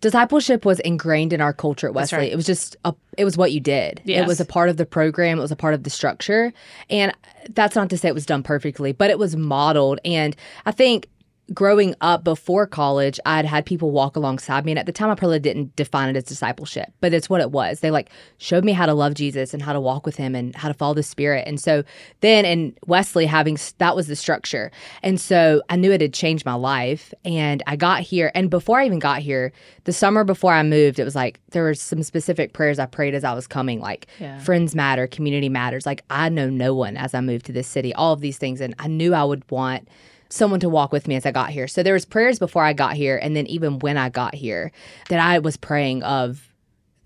[0.00, 2.18] discipleship was ingrained in our culture at Wesley.
[2.18, 2.32] right.
[2.32, 4.02] It was just a, it was what you did.
[4.04, 6.52] It was a part of the program, it was a part of the structure.
[6.88, 7.12] And
[7.50, 11.08] that's not to say it was done perfectly, but it was modeled and I think
[11.52, 14.72] growing up before college, I'd had people walk alongside me.
[14.72, 17.50] And at the time, I probably didn't define it as discipleship, but it's what it
[17.50, 17.80] was.
[17.80, 20.54] They like showed me how to love Jesus and how to walk with him and
[20.54, 21.48] how to follow the Spirit.
[21.48, 21.82] And so
[22.20, 24.70] then in Wesley, having that was the structure.
[25.02, 27.12] And so I knew it had changed my life.
[27.24, 28.30] And I got here.
[28.34, 29.52] And before I even got here,
[29.84, 33.14] the summer before I moved, it was like there were some specific prayers I prayed
[33.14, 34.38] as I was coming, like Yeah.
[34.38, 35.84] friends matter, community matters.
[35.84, 38.60] Like I know no one as I moved to this city, all of these things.
[38.60, 39.88] And I knew I would want
[40.30, 41.68] someone to walk with me as I got here.
[41.68, 44.72] So there was prayers before I got here and then even when I got here
[45.08, 46.46] that I was praying of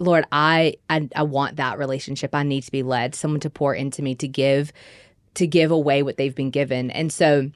[0.01, 2.35] Lord, I, I I want that relationship.
[2.35, 4.73] I need to be led, someone to pour into me to give
[5.35, 6.91] to give away what they've been given.
[6.91, 7.51] And so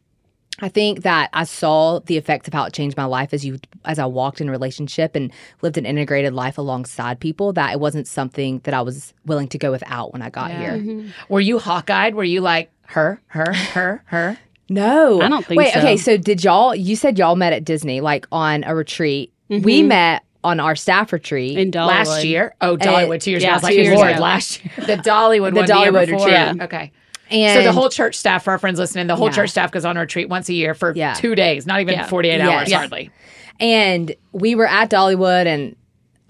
[0.61, 3.59] I think that I saw the effects of how it changed my life as you
[3.85, 8.07] as I walked in relationship and lived an integrated life alongside people that it wasn't
[8.07, 10.77] something that I was willing to go without when I got Yeah.
[10.77, 11.05] here.
[11.29, 12.15] Were you hawk-eyed?
[12.15, 14.39] Were you like her, her, her, her?
[14.69, 15.21] No.
[15.23, 15.79] I don't think Wait, so.
[15.81, 19.33] okay, so did y'all you said y'all met at Disney like on a retreat.
[19.49, 19.89] We mm-hmm.
[19.89, 21.59] met on our staff retreat.
[21.59, 21.87] In Dollywood.
[21.87, 22.55] last year?
[22.61, 23.59] Oh, uh, Dollywood, two years yeah, ago.
[23.59, 24.21] I like, two years Lord, ago.
[24.21, 24.73] last year.
[24.87, 26.27] The Dollywood The one the year Dollywood before.
[26.27, 26.63] retreat.
[26.63, 26.93] Okay.
[27.31, 29.33] and so the whole church staff, for our friends listening, the whole Yeah.
[29.35, 31.15] church staff goes on a retreat once a year for Yeah.
[31.15, 32.07] two days, not even Yeah.
[32.07, 32.49] 48 Yes.
[32.49, 32.79] hours Yes.
[32.79, 33.11] hardly.
[33.61, 35.75] and we were at Dollywood and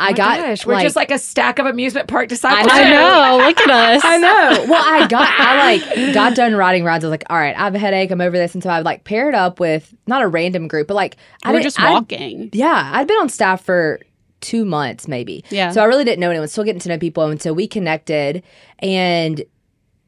[0.00, 2.70] I Oh got gosh, we're just like a stack of amusement park disciples.
[2.72, 3.44] I know.
[3.46, 4.02] Look at us.
[4.04, 4.64] I know.
[4.70, 7.04] Well, I got I like got done riding rides.
[7.04, 8.10] I was like, all right, I have a headache.
[8.10, 10.94] I'm over this, and so I like paired up with not a random group, but
[10.94, 12.50] like I We're didn't- just I- walking.
[12.52, 14.00] yeah, I'd been on staff for
[14.40, 15.44] two months maybe.
[15.50, 15.72] Yeah.
[15.72, 16.46] So I really didn't know anyone.
[16.46, 18.44] Still getting to know people, and so we connected,
[18.78, 19.42] and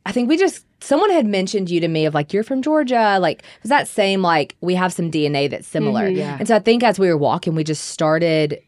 [0.07, 3.19] I think we just someone had mentioned you to me of like you're from Georgia.
[3.21, 6.03] Like it was that same like we have some DNA that's similar.
[6.07, 6.17] Mm-hmm.
[6.17, 6.37] Yeah.
[6.39, 8.63] And so I think as we were walking, we just started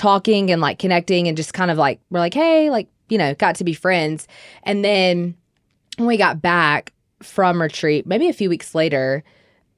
[0.00, 3.34] talking and like connecting and just kind of like we're like hey like you know
[3.34, 4.26] got to be friends.
[4.62, 5.36] And then
[5.98, 9.22] when we got back from retreat maybe a few weeks later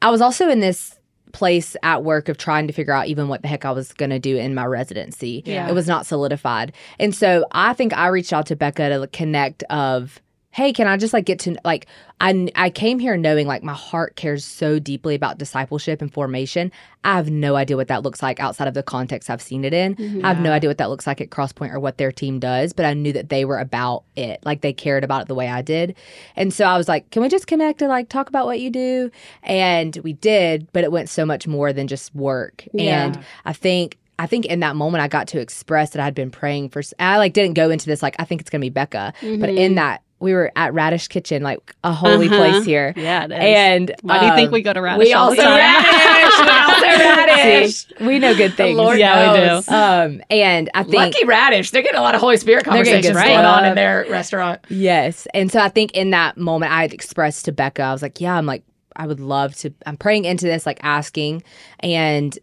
[0.01, 0.97] i was also in this
[1.33, 4.11] place at work of trying to figure out even what the heck i was going
[4.11, 5.43] to do in my residency.
[5.45, 5.69] Yeah.
[5.69, 6.73] it was not solidified.
[7.01, 10.21] And so i think i reached out to becca to connect of
[10.53, 11.87] hey, can I just like get to like
[12.21, 16.71] I I came here knowing like my heart cares so deeply about discipleship and formation.
[17.05, 19.75] I have no idea what that looks like outside of the context I've seen it
[19.75, 19.97] in.
[19.97, 20.25] Mm-hmm.
[20.25, 22.73] I have no idea what that looks like at Crosspoint or what their team does,
[22.73, 24.41] but I knew that they were about it.
[24.45, 25.97] Like they cared about it the way I did.
[26.37, 28.71] And so I was like, can we just connect and like talk about what you
[28.71, 29.11] do?
[29.43, 32.65] And we did, but it went so much more than just work.
[32.73, 33.07] Yeah.
[33.07, 36.31] And I think I think in that moment I got to express that I'd been
[36.31, 36.83] praying for.
[37.01, 39.38] I like didn't go into this like I think it's gonna be Becca, but in
[39.38, 39.75] mm-hmm.
[39.77, 42.37] that we were at Radish Kitchen, like a holy Uh-huh.
[42.37, 42.95] place here.
[42.97, 43.39] Yeah, it is.
[43.41, 45.59] And Why do you think um, we go to Radish We all also the time?
[45.59, 46.39] radish.
[46.39, 47.75] We also radish.
[47.75, 48.79] See, we know good things.
[48.79, 49.67] Lord Yeah, we knows.
[49.67, 49.75] do.
[49.75, 51.71] Um, and I think Lucky Radish.
[51.73, 54.61] They're getting a lot of Holy Spirit conversations good going on in their restaurant.
[54.69, 55.27] Yes.
[55.35, 58.35] And so I think in that moment, I expressed to Becca, I was like, yeah,
[58.37, 58.63] I'm like,
[58.97, 61.43] I would love to, I'm praying into this, like asking.
[61.81, 62.39] And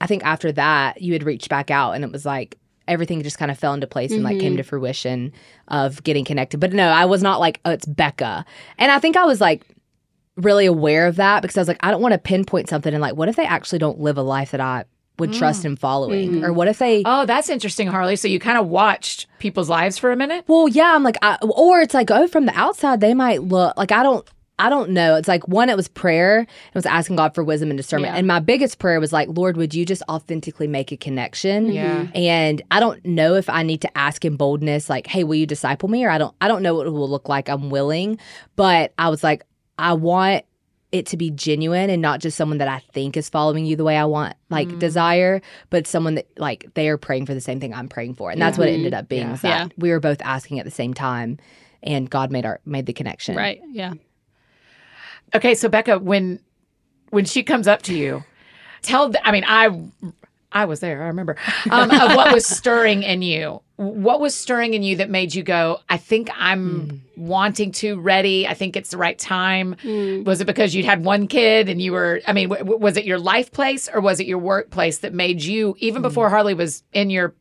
[0.00, 2.56] I think after that, you had reached back out and it was like,
[2.90, 4.68] everything just kind of fell into place and like came to mm-hmm.
[4.68, 5.32] fruition
[5.68, 6.60] of getting connected.
[6.60, 8.44] But no, I was not like, oh, it's Becca.
[8.76, 9.64] And I think I was like,
[10.36, 13.00] really aware of that because I was like, I don't want to pinpoint something and
[13.00, 14.84] like, what if they actually don't live a life that I
[15.18, 15.66] would trust mm.
[15.66, 16.32] in following?
[16.32, 16.44] Mm-hmm.
[16.44, 18.16] Or what if they, Oh, that's interesting, Harley.
[18.16, 20.44] So you kind of watched people's lives for a minute?
[20.48, 23.76] Well, yeah, I'm like, I, or it's like, oh, from the outside, they might look
[23.76, 24.28] like I don't.
[24.60, 25.16] I don't know.
[25.16, 26.40] It's like one, it was prayer.
[26.40, 28.12] It was asking God for wisdom and discernment.
[28.12, 28.18] Yeah.
[28.18, 31.72] And my biggest prayer was like, Lord, would you just authentically make a connection?
[31.72, 32.08] Yeah.
[32.14, 35.46] And I don't know if I need to ask in boldness, like, hey, will you
[35.46, 36.04] disciple me?
[36.04, 37.48] Or I don't I don't know what it will look like.
[37.48, 38.18] I'm willing.
[38.54, 39.44] But I was like,
[39.78, 40.44] I want
[40.92, 43.84] it to be genuine and not just someone that I think is following you the
[43.84, 44.78] way I want, like mm.
[44.78, 48.30] desire, but someone that like they are praying for the same thing I'm praying for.
[48.30, 49.28] And that's what it ended up being.
[49.28, 49.36] Yeah.
[49.36, 51.38] that we were both asking at the same time
[51.82, 53.36] and God made our made the connection.
[53.36, 53.62] Right.
[53.70, 53.94] Yeah.
[55.34, 56.40] Okay, so Becca, when
[57.10, 58.24] when she comes up to you,
[58.82, 59.12] tell.
[59.24, 59.88] I mean, I
[60.52, 61.02] I was there.
[61.02, 61.36] I remember
[61.70, 63.62] um, of what was stirring in you.
[63.76, 65.78] What was stirring in you that made you go?
[65.88, 68.46] I think I'm wanting to ready.
[68.46, 69.76] I think it's the right time.
[70.26, 72.20] Was it because you'd had one kid and you were?
[72.26, 75.42] I mean, w- was it your life place or was it your workplace that made
[75.42, 77.34] you even before Harley was in your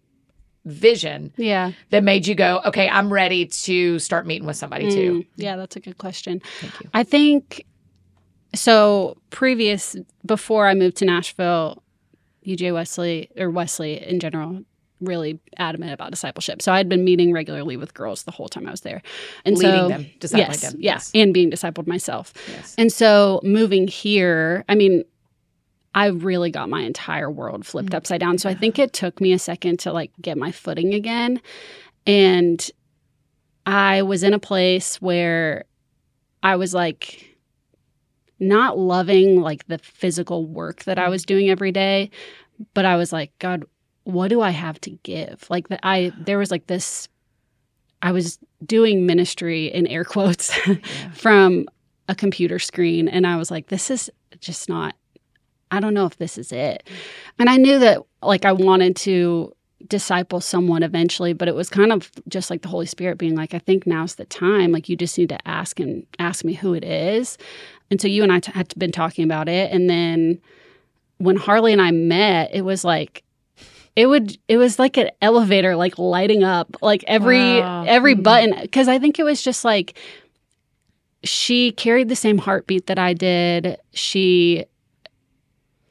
[0.65, 1.71] vision Yeah.
[1.89, 2.61] that made you go?
[2.65, 5.11] Okay, I'm ready to start meeting with somebody too.
[5.11, 6.41] Mm, yeah, that's a good question.
[6.61, 6.89] Thank you.
[6.93, 7.65] I think
[8.53, 9.17] so.
[9.29, 11.83] Previous, before I moved to Nashville,
[12.45, 14.63] UJ Wesley or Wesley in general,
[15.01, 16.61] really adamant about discipleship.
[16.61, 19.01] So I had been meeting regularly with girls the whole time I was there,
[19.45, 20.75] and Leading so them, discipling yes, them.
[20.79, 21.11] yeah, Yes.
[21.13, 22.33] and being discipled myself.
[22.49, 22.75] Yes.
[22.77, 25.03] And so moving here, I mean,
[25.95, 27.97] I really got my entire world flipped mm.
[27.97, 28.37] upside down.
[28.37, 31.41] So I think it took me a second to like get my footing again.
[32.05, 32.69] And
[33.65, 35.65] I was in a place where
[36.43, 37.28] I was like
[38.39, 41.35] not loving like the physical work that I was mm-hmm.
[41.35, 42.11] doing every day,
[42.73, 43.65] but I was like, God,
[44.03, 45.45] what do I have to give?
[45.49, 47.07] Like that I there was like this
[48.01, 50.53] I was doing ministry in air quotes
[51.13, 51.67] from
[52.07, 54.95] a computer screen and I was like this is just not
[55.71, 56.89] I don't know if this is it.
[57.37, 59.53] And I knew that like I wanted to
[59.87, 63.53] disciple someone eventually, but it was kind of just like the Holy Spirit being like,
[63.53, 64.71] I think now's the time.
[64.71, 67.37] Like you just need to ask and ask me who it is.
[67.91, 69.71] And so you and I t- had been talking about it.
[69.71, 70.39] And then
[71.17, 73.23] when Harley and I met, it was like
[73.95, 77.83] it would it was like an elevator like lighting up like every Wow.
[77.87, 78.21] every hmm.
[78.21, 79.97] button because I think it was just like
[81.23, 83.77] she carried the same heartbeat that I did.
[83.93, 84.65] She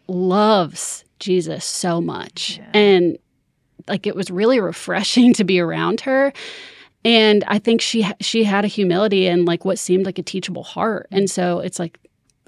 [0.06, 2.61] loves Jesus so much.
[2.72, 3.18] And
[3.87, 6.32] like it was really refreshing to be around her.
[7.08, 10.62] And I think she she had a humility and like what seemed like a teachable
[10.62, 11.06] heart.
[11.10, 11.98] And so it's like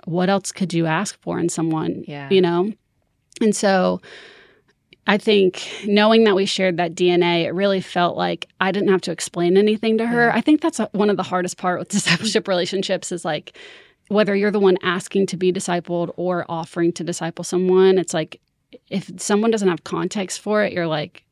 [0.05, 2.29] what else could you ask for in someone, Yeah.
[2.31, 2.73] you know?
[3.41, 4.01] And so
[5.07, 9.01] I think knowing that we shared that DNA, it really felt like I didn't have
[9.03, 10.33] to explain anything to her.
[10.33, 13.57] I think that's one of the hardest part with discipleship relationships is like
[14.09, 18.41] whether you're the one asking to be discipled or offering to disciple someone, it's like
[18.91, 21.25] if someone doesn't have context for it, you're like,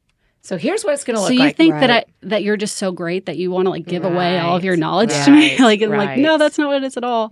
[0.48, 1.36] So here's what it's going to look like.
[1.36, 1.56] so you like.
[1.56, 4.38] think that I that you're just so great that you want to like give away
[4.38, 6.86] all of your Right, knowledge to me, like and like no, that's not what it
[6.86, 7.30] is at all.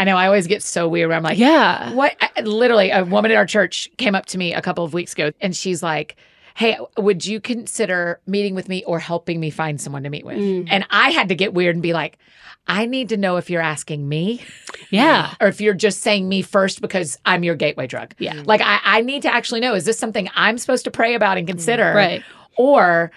[0.00, 2.16] I know I always get so weird where I'm like, Yeah, What?
[2.20, 5.12] I- Literally, a woman at our church came up to me a couple of weeks
[5.12, 6.16] ago, and she's like,
[6.54, 10.36] "Hey, would you consider meeting with me or helping me find someone to meet with?"
[10.36, 10.66] Mm.
[10.70, 12.18] And I had to get weird and be like,
[12.66, 14.44] "I need to know if you're asking me
[14.90, 18.14] yeah, or if you're just saying me first because I'm your gateway drug.
[18.18, 18.42] Yeah.
[18.44, 21.38] Like I, I need to actually know: is this something I'm supposed to pray about
[21.38, 22.22] and consider, right.
[22.56, 23.10] Or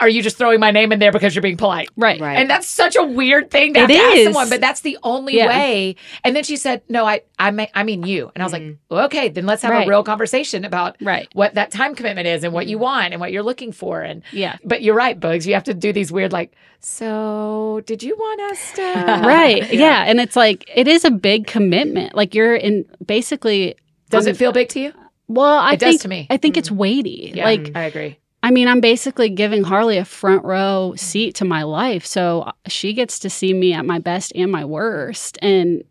[0.00, 1.90] are you just throwing my name in there because you're being polite?
[1.94, 2.18] Right.
[2.18, 2.38] Right.
[2.38, 5.36] And that's such a weird thing to have to ask someone, but that's the only
[5.36, 5.48] Yeah.
[5.48, 5.96] way.
[6.24, 8.62] And then she said, "No, I, I, may, I mean you." And I was like,
[8.62, 8.94] mm-hmm.
[8.94, 9.86] well, "Okay, then let's have Right.
[9.86, 11.28] a real conversation about Right.
[11.34, 12.82] what that time commitment is and what you mm-hmm.
[12.84, 14.56] want and what you're looking for." And Yeah.
[14.64, 15.46] but you're right, Bugs.
[15.46, 18.82] You have to do these weird, like, so did you want us to?
[19.26, 19.70] Right.
[19.70, 20.04] Yeah.
[20.06, 22.14] And it's like, it is a big commitment.
[22.14, 23.74] Like you're in basically,
[24.08, 24.92] Does I'm- it feel big to you?
[25.28, 26.26] well, I It does think, to me.
[26.30, 26.78] I think it's mm-hmm.
[26.78, 27.32] weighty.
[27.34, 28.16] Yeah, Like, I agree.
[28.42, 32.06] I mean, I'm basically giving Harley a front row seat to my life.
[32.06, 35.38] So uh, she gets to see me at my best and my worst.
[35.42, 35.84] And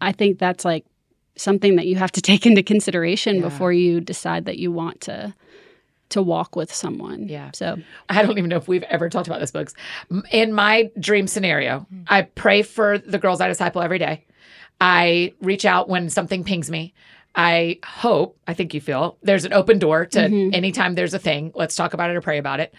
[0.00, 0.86] I think that's like
[1.36, 3.42] something that you have to take into consideration Yeah.
[3.42, 5.34] before you decide that you want to
[6.10, 7.28] to walk with someone.
[7.28, 7.50] Yeah.
[7.52, 7.76] So
[8.08, 9.74] I don't even know if we've ever talked about this, Bugs.
[10.30, 14.24] In my dream scenario, I pray for the girls I disciple every day.
[14.80, 16.94] I reach out when something pings me.
[17.34, 20.54] I hope, I think you feel, there's an open door to Mhm.
[20.54, 22.74] anytime there's a thing, let's talk about it or pray about it.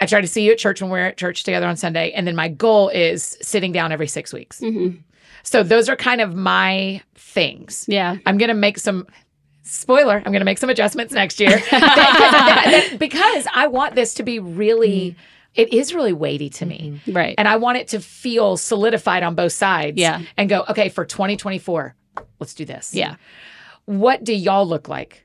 [0.00, 2.10] I try to see you at church when we're at church together on Sunday.
[2.12, 4.60] And then my goal is sitting down every six weeks.
[4.60, 4.98] mhm.
[5.44, 7.84] So those are kind of my things.
[7.88, 8.16] yeah.
[8.26, 9.06] I'm going to make some
[9.62, 14.22] spoiler, I'm going to make some adjustments next year because, because I want this to
[14.22, 15.16] be really
[15.54, 16.98] it is really weighty to me.
[17.06, 17.34] Right.
[17.36, 20.22] And I want it to feel solidified on both sides Yeah.
[20.38, 21.94] and go, okay, for 2024,
[22.40, 22.94] let's do this.
[22.94, 23.16] yeah.
[23.86, 25.24] What do y'all look like?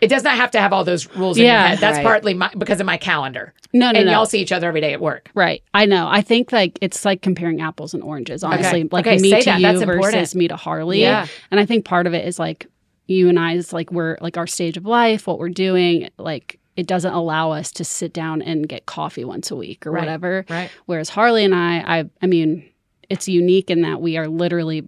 [0.00, 1.60] It does not have to have all those rules in Yeah.
[1.60, 1.78] your head.
[1.78, 2.04] That's Right.
[2.04, 3.54] partly my, because of my calendar.
[3.72, 4.12] No, no, and no.
[4.12, 5.30] y'all see each other every day at work.
[5.34, 5.62] Right.
[5.72, 6.06] I know.
[6.10, 8.86] I think like it's like comparing apples and oranges, honestly.
[8.90, 9.60] Like Okay, me to that.
[9.60, 10.34] you That's versus important.
[10.34, 11.00] me to Harley.
[11.00, 11.26] Yeah.
[11.50, 12.66] And I think part of it is like
[13.06, 16.58] you and I is like we're like our stage of life, what we're doing, like
[16.76, 20.00] it doesn't allow us to sit down and get coffee once a week or Right.
[20.00, 20.44] whatever.
[20.50, 20.70] Right.
[20.86, 22.64] Whereas Harley and I, I I mean,
[23.08, 24.86] it's unique in that we are literally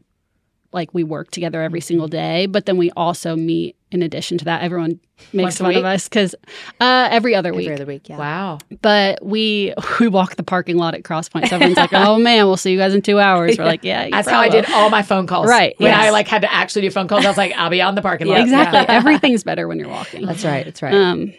[0.73, 1.87] like we work together every Mm-hmm.
[1.87, 4.63] single day, but then we also meet in addition to that.
[4.63, 4.99] Everyone
[5.33, 6.35] makes Once fun of us because
[6.81, 8.19] uh, every other week Every other week, yeah.
[8.19, 8.59] Wow.
[8.83, 11.49] but we we walk the parking lot at Cross Point.
[11.49, 14.09] So everyone's like, "Oh man, we'll see you guys in two hours." We're like, "Yeah,
[14.11, 15.47] That's how I did all my phone calls.
[15.49, 16.01] Right, When yes.
[16.05, 18.03] I like had to actually do phone calls, I was like, I'll be on the
[18.03, 18.41] parking lot.
[18.41, 18.87] exactly." Yeah.
[18.89, 20.27] Everything's better when you're walking.
[20.27, 20.65] That's right.
[20.65, 20.95] That's right.
[20.95, 21.33] Um,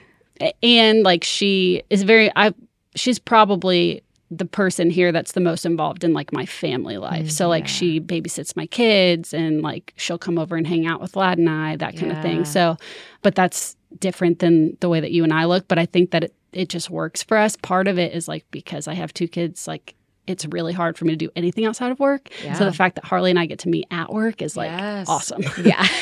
[0.64, 2.54] and like she is very, I
[2.96, 7.32] she's probably the person here that's the most involved in like my family life.
[7.32, 7.70] so like yeah.
[7.70, 11.50] she babysits my kids and like she'll come over and hang out with Lad and
[11.50, 12.44] I, that kind of thing.
[12.44, 12.78] So,
[13.22, 15.68] but that's different than the way that you and I look.
[15.68, 17.56] But I think that it, it just works for us.
[17.56, 19.96] Part of it is like because I have two kids, like
[20.28, 22.30] it's really hard for me to do anything outside of work.
[22.44, 22.54] Yeah.
[22.54, 25.08] So the fact that Harley and I get to meet at work is like Yes.
[25.10, 25.42] awesome.
[25.64, 25.88] yeah.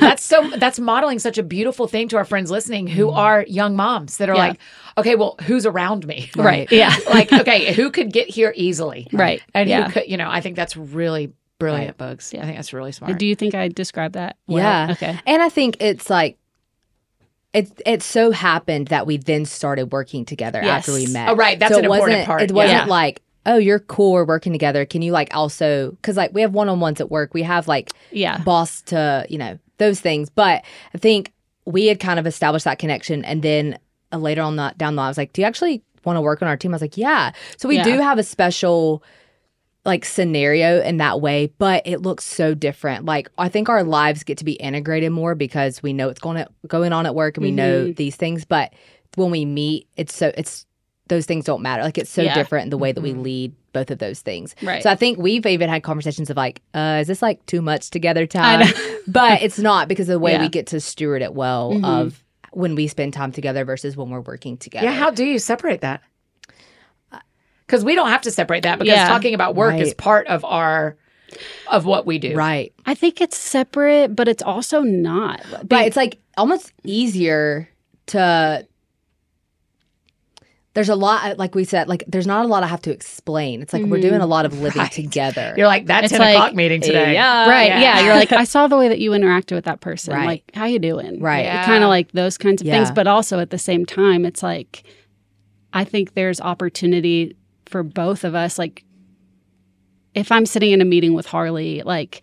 [0.00, 3.76] that's so that's modeling such a beautiful thing to our friends listening who are young
[3.76, 4.40] moms that are Mm-hmm.
[4.42, 4.48] Yeah.
[4.48, 4.58] like
[4.98, 6.70] okay well who's around me Right.
[6.72, 6.94] Yeah.
[7.08, 9.40] like okay who could get here easily Right.
[9.54, 9.86] and yeah.
[9.86, 12.40] who could you know i think that's really brilliant bugs Yeah.
[12.40, 14.36] i think that's really smart Do you think I described that?
[14.46, 14.58] well?
[14.58, 14.92] Yeah.
[14.92, 15.18] Okay.
[15.26, 16.36] And I think it's like
[17.52, 20.88] it it so happened that we then started working together Yes.
[20.88, 21.28] after we met.
[21.30, 21.58] Oh, right.
[21.58, 22.42] That's So an it important wasn't- part.
[22.42, 22.84] It wasn't Yeah.
[22.86, 24.84] like, oh, you're cool, we're working together.
[24.84, 27.32] Can you like also because like we have one on ones at work.
[27.34, 28.38] We have like Yeah.
[28.38, 30.28] boss to, you know, those things.
[30.30, 30.62] But
[30.94, 31.32] I think
[31.64, 33.78] we had kind of established that connection and then
[34.12, 36.20] uh, later on that down the line, I was like, Do you actually want to
[36.20, 36.72] work on our team?
[36.72, 37.32] I was like, Yeah.
[37.56, 37.84] So we Yeah.
[37.84, 39.02] do have a special
[39.86, 43.06] like scenario in that way, but it looks so different.
[43.06, 46.36] Like I think our lives get to be integrated more because we know it's going
[46.36, 47.96] to, going on at work and we know Mhm.
[47.96, 48.44] these things.
[48.44, 48.74] But
[49.16, 50.66] when we meet, it's so it's
[51.10, 51.82] those things don't matter.
[51.82, 52.32] Like it's so Yeah.
[52.34, 54.54] different in the way that we lead both of those things.
[54.62, 54.82] Right.
[54.82, 57.90] So I think we've even had conversations of like, uh, is this like too much
[57.90, 58.66] together time?
[59.06, 60.40] but it's not because of the way Yeah.
[60.40, 61.84] we get to steward it well Mhm.
[61.84, 64.84] of when we spend time together versus when we're working together.
[64.86, 66.00] yeah how do you separate that
[67.66, 69.06] because we don't have to separate that because Yeah.
[69.08, 70.96] talking about work is part of our
[71.68, 72.72] of what we do right.
[72.86, 75.40] I think it's separate, but it's also not.
[75.62, 77.68] But it's like almost easier
[78.06, 78.66] to.
[80.72, 83.60] There's a lot, like we said, like there's not a lot I have to explain.
[83.60, 84.28] It's like we're doing a mm.
[84.28, 84.92] lot of living Right.
[84.92, 85.52] together.
[85.56, 87.48] you're like that It's 10 like, o'clock meeting today yeah.
[87.48, 87.68] right.
[87.68, 87.80] yeah.
[87.80, 88.00] Yeah.
[88.04, 90.14] You're like, I saw the way that you interacted with that person.
[90.14, 90.26] Right.
[90.26, 91.20] Like, how you doing?
[91.20, 91.44] Right.
[91.44, 91.64] Yeah.
[91.66, 92.92] Kind of like those kinds of things.
[92.92, 94.84] But also at the same time, it's like,
[95.72, 98.58] I think there's opportunity for both of us.
[98.58, 98.84] Like,
[100.14, 102.22] if I'm sitting in a meeting with Harley, like,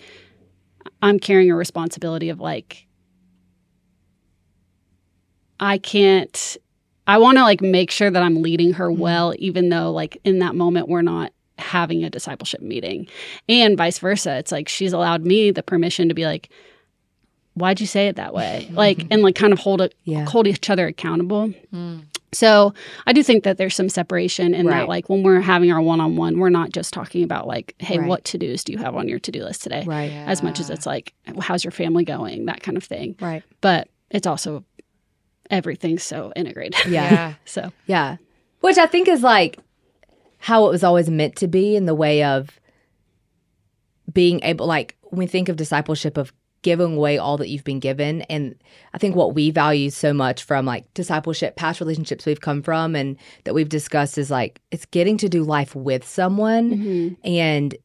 [1.01, 2.87] I'm carrying a responsibility of like,
[5.59, 6.57] I can't,
[7.07, 10.39] I want to like make sure that I'm leading her well, even though like in
[10.39, 13.07] that moment we're not having a discipleship meeting.
[13.49, 14.37] And vice versa.
[14.37, 16.49] It's like she's allowed me the permission to be like,
[17.55, 18.69] why'd you say it that way?
[18.73, 20.25] Like, and like kind of hold it, Yeah.
[20.25, 21.51] hold each other accountable.
[21.73, 22.03] Mm.
[22.33, 22.73] So
[23.07, 24.81] I do think that there's some separation in Right.
[24.81, 27.73] that, like when we're having our one on one, we're not just talking about like,
[27.79, 28.07] hey, Right.
[28.07, 29.83] what to dos do you have on your to do list today?
[35.49, 36.75] Everything's so integrated.
[36.87, 37.35] Yeah.
[37.45, 38.17] so Yeah.
[38.61, 39.59] Which I think is like
[40.39, 42.59] how it was always meant to be in the way of
[44.11, 47.79] being able, like, when we think of discipleship, of giving away all that you've been
[47.79, 48.23] given.
[48.23, 48.55] And
[48.93, 52.95] I think what we value so much from like discipleship, past relationships we've come from,
[52.95, 56.71] and that we've discussed is like it's getting to do life with someone.
[56.71, 57.27] mm-hmm.
[57.27, 57.75] And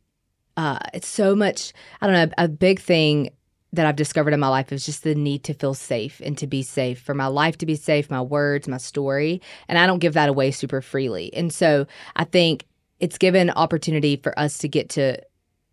[0.56, 3.30] uh, it's so much, I don't know, a big thing
[3.74, 6.46] that I've discovered in my life is just the need to feel safe and to
[6.46, 9.40] be safe, for my life to be safe, my words, my story.
[9.66, 11.32] And I don't give that away super freely.
[11.32, 12.66] And so I think
[13.00, 15.16] it's given opportunity for us to get to,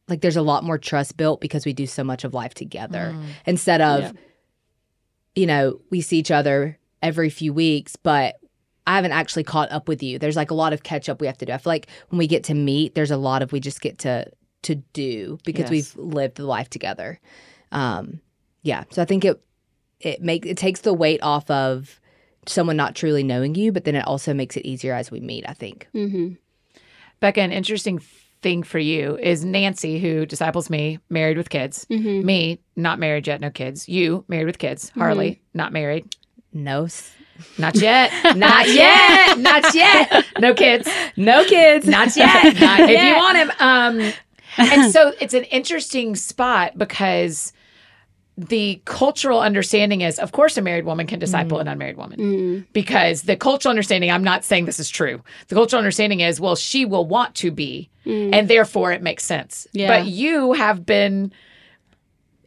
[0.07, 3.13] like, there's a lot more trust built because we do so much of life together
[3.13, 3.25] mm.
[3.45, 4.11] instead of, Yeah.
[5.35, 8.35] you know, we see each other every few weeks, but
[8.87, 10.17] I haven't actually caught up with you.
[10.19, 11.51] There's like a lot of catch up we have to do.
[11.51, 13.99] I feel like when we get to meet, there's a lot of we just get
[13.99, 14.25] to
[14.61, 15.95] to do because Yes.
[15.95, 17.19] we've lived the life together.
[17.72, 18.22] Um,
[18.61, 18.84] yeah.
[18.91, 19.41] So I think it
[19.99, 21.99] it make it takes the weight off of
[22.45, 25.45] someone not truly knowing you, but then it also makes it easier as we meet.
[25.47, 25.88] I think.
[25.93, 26.34] Mm-hmm.
[27.20, 27.99] Becca, an interesting
[28.41, 31.86] thing for you is Nancy, who disciples me, married with kids.
[31.89, 32.26] Mm-hmm.
[32.26, 33.89] Me, not married yet, no kids.
[33.89, 34.89] You, married with kids.
[34.91, 36.15] Harley, not married.
[36.53, 36.88] No,
[37.57, 38.11] Not yet.
[38.38, 39.38] not yet.
[39.38, 40.26] Not yet.
[40.39, 40.88] No kids.
[41.17, 41.88] no kids.
[41.88, 42.59] Not yet.
[42.59, 43.51] Not if you want him.
[43.59, 44.13] Um,
[44.57, 47.51] and so it's an interesting spot because
[48.47, 52.59] the cultural understanding is, of course, a married woman can disciple an unmarried woman Mm-hmm.
[52.73, 55.21] because the cultural understanding, I'm not saying this is true.
[55.49, 59.67] The cultural understanding is, well, she will want to be, and therefore it makes sense.
[59.73, 59.87] Yeah.
[59.87, 61.31] But you have been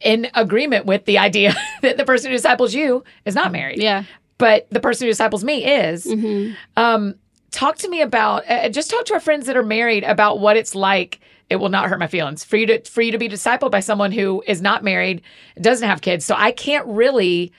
[0.01, 4.03] in agreement with the idea that the person who disciples you is not married Yeah.
[4.37, 6.05] but the person who disciples me is.
[6.05, 6.53] Mm-hmm.
[6.75, 7.15] Um,
[7.53, 10.57] talk to me about uh, just talk to our friends that are married about what
[10.57, 11.21] it's like.
[11.49, 13.79] It will not hurt my feelings for you to for you to be discipled by
[13.79, 15.21] someone who is not married,
[15.61, 16.25] doesn't have kids.
[16.25, 17.53] So I can't really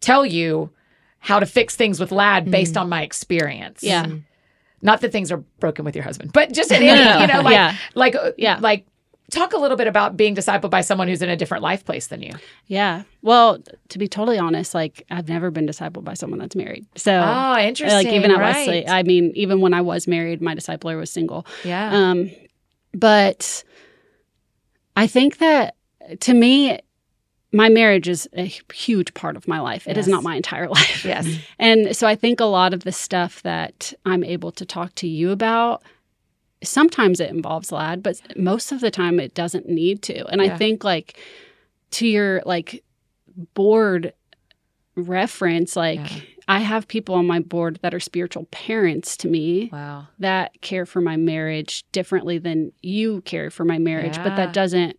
[0.00, 0.70] tell you
[1.18, 3.82] how to fix things with lad based on my experience.
[3.82, 4.06] Yeah.
[4.82, 7.20] Not that things are broken with your husband, but just in No, any, no, no.
[7.20, 7.76] you know, like Yeah.
[7.94, 8.58] like uh, Yeah.
[8.60, 8.86] like
[9.30, 12.06] talk a little bit about being discipled by someone who's in a different life place
[12.06, 12.32] than you.
[12.66, 13.02] Yeah.
[13.22, 13.58] Well,
[13.90, 16.86] to be totally honest, like I've never been discipled by someone that's married.
[16.96, 17.96] So Oh, interesting.
[18.06, 18.56] like even at right.
[18.56, 21.46] Wesley, I mean, even when I was married, my discipler was single.
[21.64, 21.90] yeah.
[21.92, 22.30] Um,
[22.94, 23.64] but
[24.96, 25.74] I think that
[26.20, 26.78] to me,
[27.52, 29.86] my marriage is a huge part of my life.
[29.86, 30.12] It is Yes.
[30.12, 31.04] not my entire life.
[31.04, 31.26] yes.
[31.58, 35.08] And so I think a lot of the stuff that I'm able to talk to
[35.08, 35.82] you about,
[36.62, 40.26] sometimes it involves lad, but most of the time it doesn't need to.
[40.26, 40.54] And Yeah.
[40.54, 41.18] I think like
[41.92, 42.82] to your like
[43.54, 44.12] board
[44.96, 46.20] reference, like Yeah.
[46.48, 50.08] I have people on my board that are spiritual parents to me Wow.
[50.18, 54.98] that care for my marriage differently than you care for my marriage, but that doesn't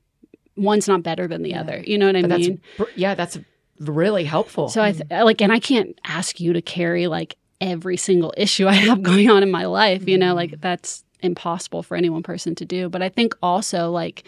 [0.55, 1.61] one's not better than the Yeah.
[1.61, 1.83] other.
[1.85, 2.61] You know what I But mean?
[2.77, 3.39] that's yeah, that's
[3.79, 4.67] really helpful.
[4.67, 5.23] So I th- mm.
[5.23, 9.29] like, and I can't ask you to carry like every single issue I have going
[9.29, 10.07] on in my life.
[10.07, 10.61] You know, like mm.
[10.61, 12.89] that's impossible for any one person to do.
[12.89, 14.23] But I think also like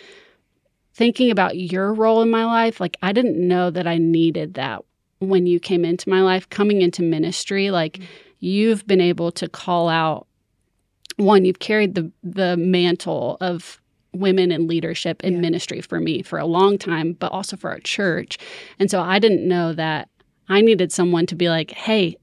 [0.93, 4.83] thinking about your role in my life, like I didn't know that I needed that
[5.19, 7.71] when you came into my life, coming into ministry.
[7.71, 8.05] Like mm-hmm.
[8.39, 10.27] you've been able to call out
[11.17, 13.79] one, you've carried the the mantle of
[14.13, 15.39] women in leadership in Yeah.
[15.39, 18.37] ministry for me for a long time, but also for our church.
[18.77, 20.09] And so I didn't know that
[20.49, 22.17] I needed someone to be like, hey,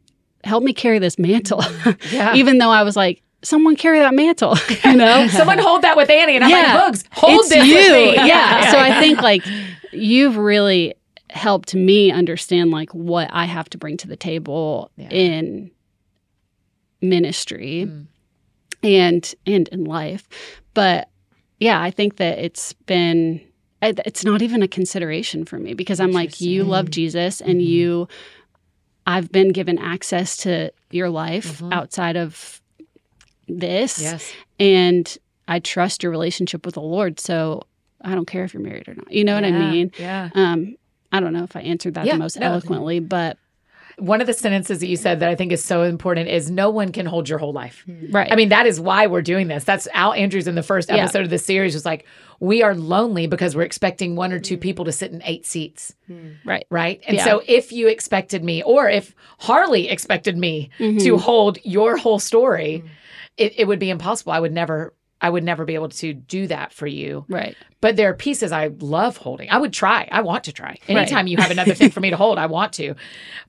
[0.45, 1.64] help me carry this mantle.
[2.12, 2.35] yeah.
[2.35, 5.26] Even though I was like, someone carry that mantle, you know?
[5.39, 6.74] Someone hold that with Annie, and I'm Yeah.
[6.74, 7.74] like, Bugs, hold it's this you.
[7.74, 8.14] with me.
[8.16, 8.70] Yeah.
[8.72, 9.45] So I think like
[9.93, 10.95] you've really
[11.30, 15.09] helped me understand like what I have to bring to the table Yeah.
[15.11, 15.70] in
[17.01, 18.07] ministry Mm.
[18.82, 20.28] and and in life.
[20.74, 21.09] But
[21.61, 23.41] yeah, I think that it's been
[23.80, 27.66] it's not even a consideration for me because I'm like you love Jesus and Mhm.
[27.66, 28.09] you
[29.07, 31.72] I've been given access to your life Mhm.
[31.72, 32.61] outside of
[33.49, 34.32] this yes.
[34.61, 37.18] and I trust your relationship with the Lord.
[37.20, 37.62] So
[38.03, 39.11] I don't care if you're married or not.
[39.11, 39.92] You know what I mean?
[39.99, 40.30] Yeah.
[40.34, 40.76] Um,
[41.11, 42.46] I don't know if I answered that Yeah, the most no.
[42.46, 43.38] eloquently, but
[43.96, 46.70] One of the sentences that you said that I think is so important is no
[46.70, 47.84] one can hold your whole life.
[48.11, 48.30] right.
[48.30, 49.64] I mean, that is why we're doing this.
[49.64, 50.96] That's Al Andrews in the first Yeah.
[50.99, 52.05] episode of the series was like,
[52.38, 55.96] we are lonely because we're expecting one or two people to sit in eight seats.
[56.44, 56.64] right.
[56.70, 57.01] Right.
[57.09, 57.24] And Yeah.
[57.24, 61.03] so if you expected me, or if Harley expected me Mhm.
[61.03, 62.84] to hold your whole story,
[63.39, 64.32] it, it would be impossible.
[64.32, 67.24] I would never, I would never be able to do that for you.
[67.28, 67.57] Right.
[67.80, 69.49] But there are pieces I love holding.
[69.51, 70.09] I would try.
[70.11, 70.78] I want to try.
[70.89, 72.95] Anytime you have another thing for me to hold, I want to.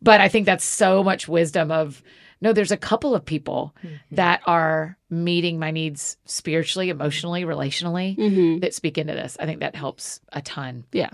[0.01, 2.01] But I think that's so much wisdom of
[2.41, 3.75] no, there's a couple of people
[4.11, 9.35] that are meeting my needs spiritually, emotionally, relationally hmm that speak into this.
[9.39, 10.85] I think that helps a ton.
[10.91, 11.09] Yeah.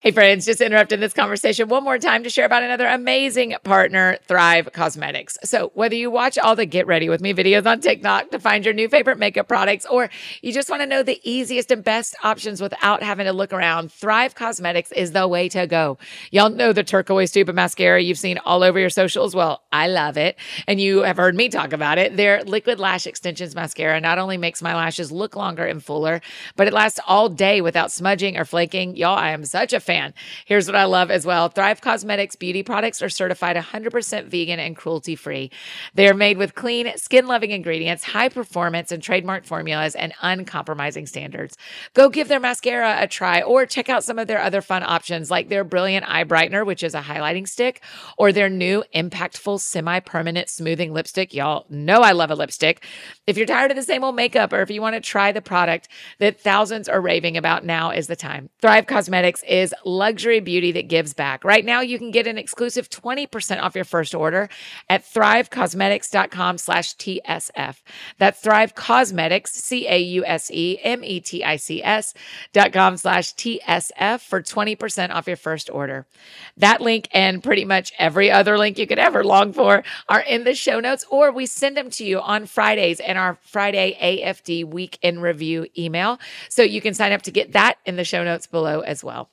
[0.00, 4.16] Hey, friends, just interrupting this conversation one more time to share about another amazing partner,
[4.28, 5.36] Thrive Causemetics.
[5.42, 8.64] So, whether you watch all the Get Ready with Me videos on TikTok to find
[8.64, 10.08] your new favorite makeup products, or
[10.40, 13.90] you just want to know the easiest and best options without having to look around,
[13.90, 15.98] Thrive Causemetics is the way to go.
[16.30, 19.34] Y'all know the turquoise tube of mascara you've seen all over your socials.
[19.34, 20.38] Well, I love it.
[20.68, 22.16] And you have heard me talk about it.
[22.16, 26.20] Their liquid lash extensions mascara not only makes my lashes look longer and fuller,
[26.54, 28.94] but it lasts all day without smudging or flaking.
[28.94, 30.12] Y'all, I am such a fan.
[30.44, 34.76] Here's what I love as well Thrive Causemetics beauty products are certified 100% vegan and
[34.76, 35.50] cruelty free.
[35.94, 41.06] They are made with clean, skin loving ingredients, high performance and trademark formulas, and uncompromising
[41.06, 41.56] standards.
[41.94, 45.30] Go give their mascara a try or check out some of their other fun options
[45.30, 47.82] like their Brilliant Eye Brightener, which is a highlighting stick,
[48.18, 51.32] or their new impactful semi permanent smoothing lipstick.
[51.32, 52.84] Y'all know I love a lipstick.
[53.26, 55.40] If you're tired of the same old makeup or if you want to try the
[55.40, 58.50] product that thousands are raving about, now is the time.
[58.60, 61.44] Thrive Causemetics is luxury beauty that gives back.
[61.44, 64.48] Right now, you can get an exclusive 20% off your first order
[64.88, 67.82] at thrivecausemetics.com slash TSF.
[68.18, 70.44] That's Thrive Causemetics, C-A-U-S-E-M-E-T-I-C-S
[72.52, 76.06] dot com slash TSF for 20% off your first order.
[76.56, 80.44] That link and pretty much every other link you could ever long for are in
[80.44, 84.64] the show notes, or we send them to you on Fridays in our Friday AFD
[84.64, 86.18] week in review email.
[86.48, 89.30] So you can sign up to get that in the show notes below as well.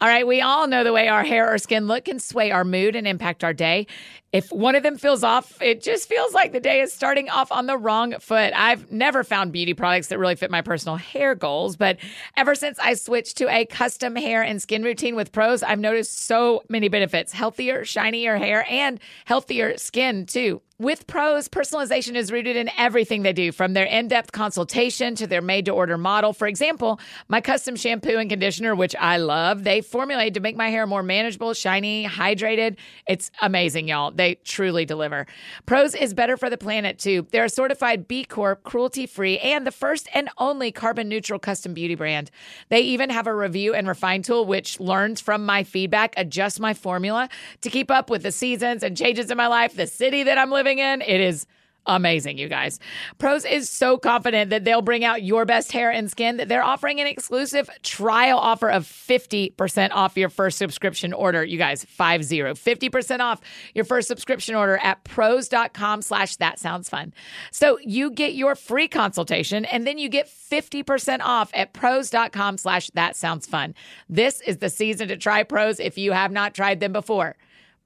[0.00, 2.64] All right, we all know the way our hair or skin look can sway our
[2.64, 3.88] mood and impact our day.
[4.30, 7.50] If one of them feels off, it just feels like the day is starting off
[7.50, 8.52] on the wrong foot.
[8.54, 11.96] I've never found beauty products that really fit my personal hair goals, but
[12.36, 16.18] ever since I switched to a custom hair and skin routine with Prose, I've noticed
[16.18, 20.60] so many benefits healthier, shinier hair, and healthier skin, too.
[20.80, 25.26] With Prose, personalization is rooted in everything they do, from their in depth consultation to
[25.26, 26.32] their made to order model.
[26.32, 30.70] For example, my custom shampoo and conditioner, which I love, they formulated to make my
[30.70, 32.76] hair more manageable, shiny, hydrated.
[33.08, 34.12] It's amazing, y'all.
[34.18, 35.26] They truly deliver.
[35.64, 37.26] Prose is better for the planet, too.
[37.30, 41.72] They're a certified B Corp, cruelty free, and the first and only carbon neutral custom
[41.72, 42.30] beauty brand.
[42.68, 46.74] They even have a review and refine tool, which learns from my feedback, adjusts my
[46.74, 47.28] formula
[47.60, 50.50] to keep up with the seasons and changes in my life, the city that I'm
[50.50, 51.00] living in.
[51.00, 51.46] It is
[51.86, 52.78] amazing, you guys.
[53.18, 56.64] Prose is so confident that they'll bring out your best hair and skin that they're
[56.64, 61.44] offering an exclusive trial offer of 50% off your first subscription order.
[61.44, 63.40] You guys, 50, 50% off
[63.74, 67.12] your first subscription order at prose.com slash that sounds fun.
[67.50, 72.90] So you get your free consultation and then you get 50% off at prose.com slash
[72.90, 73.74] that sounds fun.
[74.08, 77.36] This is the season to try Prose if you have not tried them before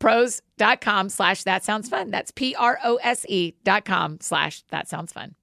[0.02, 2.10] prose.com slash that sounds fun.
[2.10, 5.36] That's P R O S E dot com slash that sounds fun.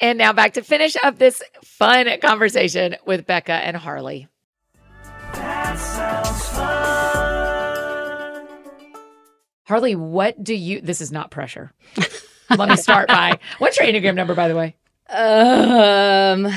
[0.00, 4.28] And now back to finish up this fun conversation with Becca and Harley.
[5.34, 6.86] That sounds fun.
[9.64, 11.72] Harley, what do you, this is not pressure.
[12.50, 14.76] Let me start by, what's your Enneagram number, by the way?
[15.08, 16.52] Um,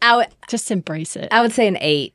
[0.00, 1.28] I would Just embrace it.
[1.30, 2.14] I would say an eight.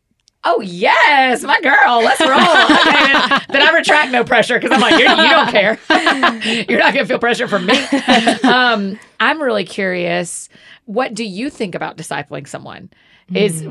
[0.49, 2.01] Oh yes, my girl.
[2.01, 2.29] Let's roll.
[3.49, 5.77] Then I retract no pressure because I'm like, You're, you don't care.
[6.69, 7.77] You're not gonna feel pressure from me.
[8.43, 10.47] Um, I'm really curious.
[10.85, 12.89] What do you think about discipling someone?
[13.33, 13.61] Is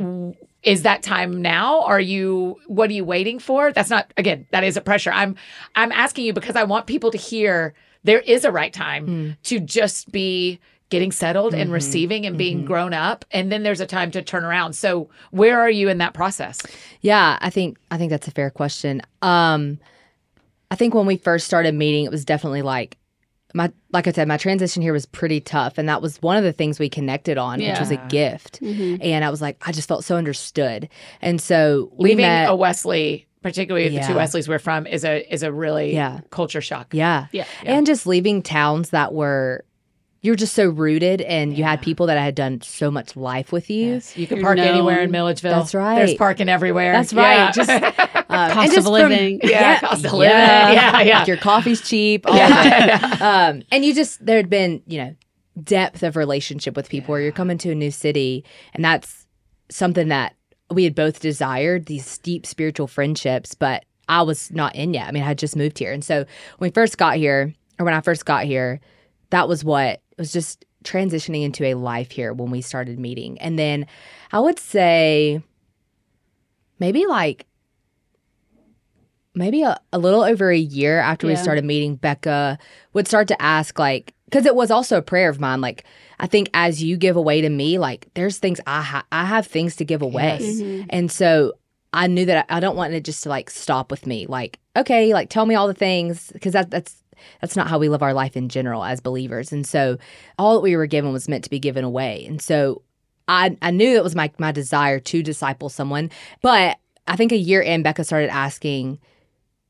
[0.62, 1.80] is that time now?
[1.82, 3.72] Are you what are you waiting for?
[3.72, 5.12] That's not again, that is a pressure.
[5.12, 5.36] I'm
[5.76, 7.72] I'm asking you because I want people to hear
[8.04, 11.72] there is a right time to just be getting settled and mm-hmm.
[11.72, 12.66] receiving and being mm-hmm.
[12.66, 14.74] grown up and then there's a time to turn around.
[14.74, 16.60] So where are you in that process?
[17.00, 19.02] Yeah, I think I think that's a fair question.
[19.22, 19.78] Um,
[20.70, 22.98] I think when we first started meeting, it was definitely like
[23.54, 26.44] my like I said, my transition here was pretty tough, and that was one of
[26.44, 28.08] the things we connected on, which was a Yeah.
[28.08, 28.60] gift.
[28.60, 29.02] Mm-hmm.
[29.02, 30.88] And I was like, I just felt so understood,
[31.22, 32.50] and so leaving met.
[32.50, 36.20] a Wesley, particularly the two Wesleys we're from, is a is a really Yeah.
[36.30, 36.88] culture shock.
[36.92, 37.26] yeah.
[37.32, 37.46] Yeah.
[37.64, 39.64] and just leaving towns that were.
[40.26, 43.52] You're just so rooted, and you had people that I had done so much life
[43.52, 43.92] with you.
[43.94, 44.16] Yes.
[44.16, 45.10] You can park anywhere in.
[45.12, 45.52] Milledgeville.
[45.60, 45.94] That's right.
[45.96, 46.92] There's parking everywhere.
[46.92, 47.44] That's Yeah.
[47.46, 47.54] right.
[47.54, 47.70] Just,
[48.28, 49.40] um, Cost just of from- living.
[49.44, 50.28] Yeah, cost of living.
[50.36, 51.18] Yeah, yeah.
[51.20, 52.24] Like your coffee's cheap.
[52.28, 53.16] Yeah.
[53.20, 55.14] Um, and you just there had been you know
[55.62, 59.26] depth of relationship with people where you're coming to a new city, and that's
[59.70, 60.34] something that
[60.70, 65.06] we had both desired these deep spiritual friendships, but I was not in yet.
[65.08, 66.24] I mean, I had just moved here, and so
[66.58, 68.80] when we first got here, or when I first got here,
[69.30, 73.58] that was what was just transitioning into a life here when we started meeting, and
[73.58, 73.86] then
[74.32, 75.42] I would say
[76.78, 77.46] maybe like
[79.34, 82.58] maybe a, a little over a year after we started meeting, Becca
[82.94, 85.60] would start to ask, like, because it was also a prayer of mine.
[85.60, 85.84] Like,
[86.18, 89.46] I think as you give away to me, like, there's things I ha- I have
[89.46, 90.56] things to give away, Yes.
[90.56, 90.86] Mm-hmm.
[90.90, 91.52] and so
[91.92, 94.26] I knew that I, I don't want it just to like stop with me.
[94.26, 97.02] Like, okay, like tell me all the things because that that's
[97.40, 99.52] that's not how we live our life in general as believers.
[99.52, 99.98] And so
[100.38, 102.24] all that we were given was meant to be given away.
[102.26, 102.82] And so
[103.28, 106.10] I I knew it was my my desire to disciple someone,
[106.42, 108.98] but I think a year in, Becca started asking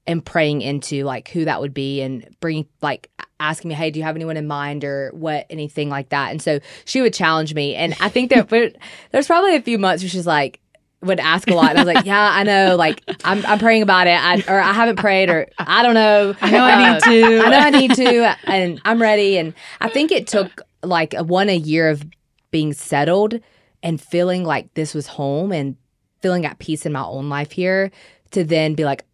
[0.06, 3.98] and praying into like who that would be and bringing like asking me, hey, do
[3.98, 6.30] you have anyone in mind or what anything like that?
[6.30, 8.48] And so she would challenge me, and I think that
[9.10, 10.60] there's probably a few months where she's like
[11.06, 13.82] would ask a lot, and I was like, yeah, I know, like I'm I'm praying
[13.82, 16.96] about it, I, or I haven't prayed, or I don't know, I know I need
[16.96, 17.46] uh, to.
[17.46, 19.38] I know I need to, and I'm ready.
[19.38, 22.04] And I think it took like a, one a year of
[22.50, 23.40] being settled
[23.82, 25.76] and feeling like this was home and
[26.20, 27.90] feeling at peace in my own life here
[28.30, 29.04] to then be like,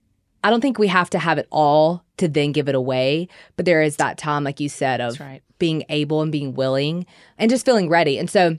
[0.45, 3.29] I don't think we have to have it all to then give it away.
[3.57, 5.43] But there is that time, like you said, of right.
[5.59, 7.07] being able and being willing
[7.39, 8.19] and just feeling ready.
[8.19, 8.59] And so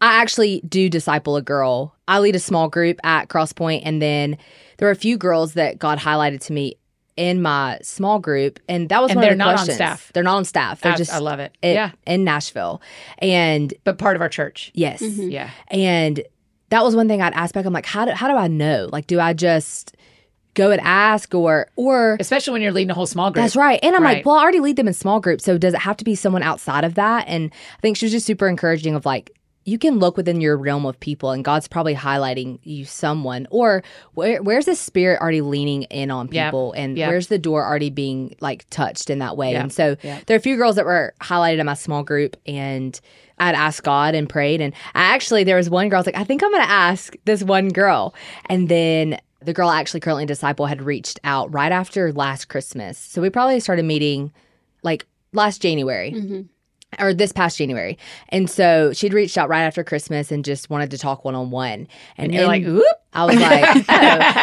[0.00, 1.94] I actually do disciple a girl.
[2.06, 4.36] I lead a small group at Crosspoint, and then
[4.78, 6.76] there are a few girls that God highlighted to me
[7.16, 10.10] in my small group, and that was And one they're of the not on staff.
[10.12, 10.80] They're not on staff.
[10.80, 11.56] They're I, just I love it.
[11.62, 11.92] in, yeah.
[12.06, 12.82] in Nashville,
[13.18, 14.72] and But part of our church.
[14.74, 15.30] yes, Mhm.
[15.30, 15.50] Yeah.
[15.68, 16.22] and
[16.70, 17.64] that was one thing I'd ask back.
[17.66, 18.88] I'm like, how do how do I know?
[18.90, 19.96] Like, do I just
[20.54, 23.44] go and ask, or or Especially when you're leading a whole small group.
[23.44, 23.78] that's right.
[23.82, 24.16] And I'm Right.
[24.18, 25.44] like, well, I already lead them in small groups.
[25.44, 27.26] So does it have to be someone outside of that?
[27.28, 29.30] And I think she was just super encouraging of like,
[29.64, 33.82] you can look within your realm of people and God's probably highlighting you someone or
[34.14, 36.46] where, where's the spirit already leaning in on Yep.
[36.46, 37.08] people and Yep.
[37.08, 39.52] where's the door already being like touched in that way.
[39.52, 39.62] Yep.
[39.62, 39.94] And so
[40.26, 43.00] there are a few girls that were highlighted in my small group and
[43.38, 44.60] I'd asked God and prayed.
[44.60, 46.70] And I actually, there was one girl, I was like, I think I'm going to
[46.70, 48.14] ask this one girl.
[48.46, 52.96] And then the girl I actually currently disciple had reached out right after last Christmas.
[52.98, 54.32] So we probably started meeting
[54.82, 56.48] like last January Mhm.
[56.98, 57.98] Or this past January.
[58.28, 61.50] And so she'd reached out right after Christmas and just wanted to talk one on
[61.50, 61.88] one.
[62.16, 62.64] And you're like.
[63.14, 63.92] I was like, oh.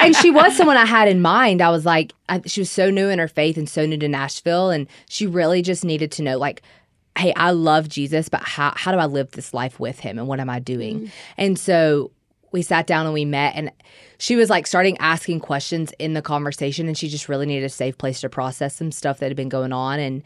[0.06, 1.62] and she was someone I had in mind.
[1.62, 4.08] I was like, I, she was so new in her faith and so new to
[4.08, 6.62] Nashville, and she really just needed to know, like,
[7.18, 10.28] hey, I love Jesus, but how how do I live this life with Him, and
[10.28, 11.02] what am I doing?
[11.02, 11.12] Mm.
[11.38, 12.12] And so
[12.52, 13.72] we sat down and we met, and
[14.18, 17.70] she was like starting asking questions in the conversation, and she just really needed a
[17.70, 20.24] safe place to process some stuff that had been going on, and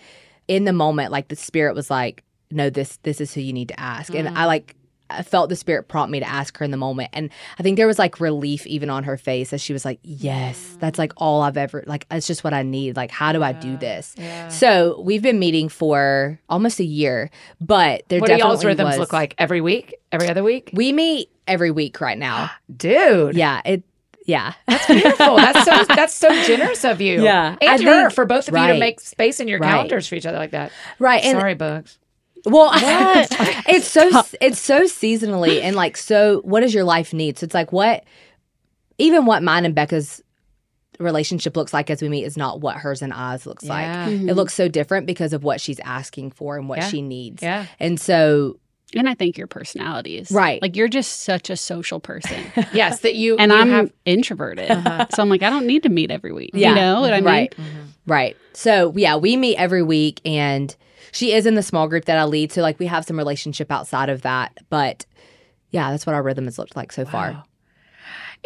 [0.48, 3.70] in the moment, like the Spirit was like, no, this this is who you need
[3.70, 4.48] to ask, and I mm.
[4.48, 4.76] like.
[5.08, 7.12] I felt the spirit prompt me to ask her in the moment.
[7.14, 7.30] And
[7.60, 10.78] I think there was like relief even on her face as she was like, Yes,
[10.80, 12.96] that's like all I've ever like it's just what I need.
[12.96, 14.16] Like, how do I do this?
[14.18, 14.48] Yeah.
[14.48, 17.30] So we've been meeting for almost a year,
[17.62, 19.36] but there What do definitely y'all's rhythms was- look like?
[19.38, 19.94] Every week?
[20.12, 20.72] Every other week?
[20.74, 22.50] We meet every week right now.
[22.76, 23.36] Dude.
[23.36, 23.84] yeah, it
[24.26, 24.54] yeah.
[24.68, 25.38] That's beautiful.
[25.38, 27.24] That's so that's so generous of you.
[27.24, 27.56] Yeah.
[27.62, 29.70] And I her think- for both of you to make space in your Right.
[29.72, 30.72] calendars for each other like that.
[31.00, 31.24] right.
[31.24, 31.98] And Sorry, bugs.
[32.48, 34.08] Well, it's so
[34.42, 36.42] it's so seasonally and like so.
[36.42, 37.40] What does your life need?
[37.40, 38.04] So it's like what,
[39.00, 40.22] even what mine and Becca's
[41.00, 43.84] relationship looks like as we meet is not what hers and I's looks like.
[43.86, 44.10] Yeah.
[44.10, 44.30] Mhm.
[44.30, 46.88] It looks so different because of what she's asking for and what Yeah.
[46.88, 47.44] she needs.
[47.44, 47.66] Yeah.
[47.80, 48.58] And so,
[48.94, 50.62] And I think your personality is Right.
[50.62, 52.40] Like you're just such a social person,
[52.74, 55.08] Yes, that you and you I'm have introverted, Uh-huh.
[55.14, 56.52] so I'm like I don't need to meet every week.
[56.54, 56.70] Yeah.
[56.70, 57.26] You know what I mean?
[57.26, 57.56] right,
[58.06, 58.38] right.
[58.54, 60.74] So yeah, we meet every week, and
[61.12, 62.52] she is in the small group that I lead.
[62.52, 65.06] So like we have some relationship outside of that, but
[65.72, 67.44] yeah, that's what our rhythm has looked like so far.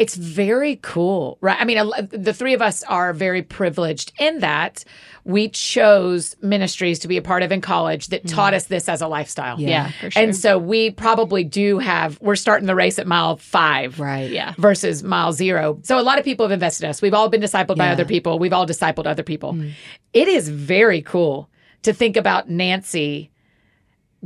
[0.00, 0.02] Wow.
[0.02, 1.60] It's very cool, right?
[1.60, 4.84] I mean, the three of us are very privileged in that
[5.24, 8.34] we chose ministries to be a part of in college that mm-hmm.
[8.34, 9.60] taught us this as a lifestyle.
[9.60, 9.68] Yeah.
[9.68, 10.22] Yeah, for sure.
[10.22, 14.00] And so we probably do have, we're starting the race at mile five.
[14.00, 14.30] Right.
[14.30, 14.54] yeah.
[14.58, 15.78] versus mile zero.
[15.82, 17.02] So a lot of people have invested in us.
[17.02, 18.38] We've all been discipled by other people.
[18.38, 19.52] We've all discipled other people.
[19.52, 19.72] Mm.
[20.12, 21.50] It is very cool
[21.82, 23.30] to think about Nancy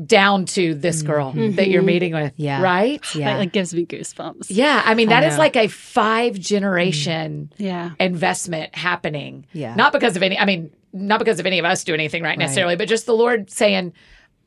[0.03, 1.13] down to this mm-hmm.
[1.13, 2.33] girl that you're meeting with.
[2.37, 2.61] Yeah.
[2.61, 3.03] Right?
[3.15, 3.33] Yeah.
[3.33, 4.47] That like, gives me goosebumps.
[4.49, 4.83] Yeah.
[4.85, 7.65] I mean, I that is like a five generation mm.
[7.65, 7.91] Yeah.
[8.01, 9.47] investment happening.
[9.53, 9.75] Yeah.
[9.77, 12.39] Not because of any, I mean, not because of any of us do anything right,
[12.39, 13.93] necessarily, but just the Lord saying,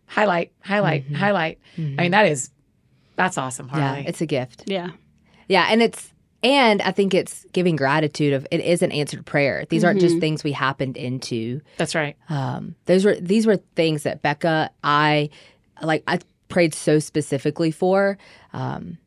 [0.05, 1.15] highlight, highlight, mm-hmm.
[1.15, 1.59] highlight.
[1.77, 2.11] I mean, mm-hmm.
[2.11, 2.49] that is,
[3.15, 4.63] that's awesome, yeah, it's a gift.
[4.65, 4.91] Yeah.
[5.47, 9.65] Yeah, and it's and I think it's giving gratitude of it is an answered prayer.
[9.69, 11.61] These aren't just things we happened into.
[11.77, 12.15] that's right.
[12.29, 15.29] Um, those were these were things that Becca, I
[15.81, 16.19] like I
[16.49, 18.17] prayed so specifically for.
[18.53, 18.97] Um,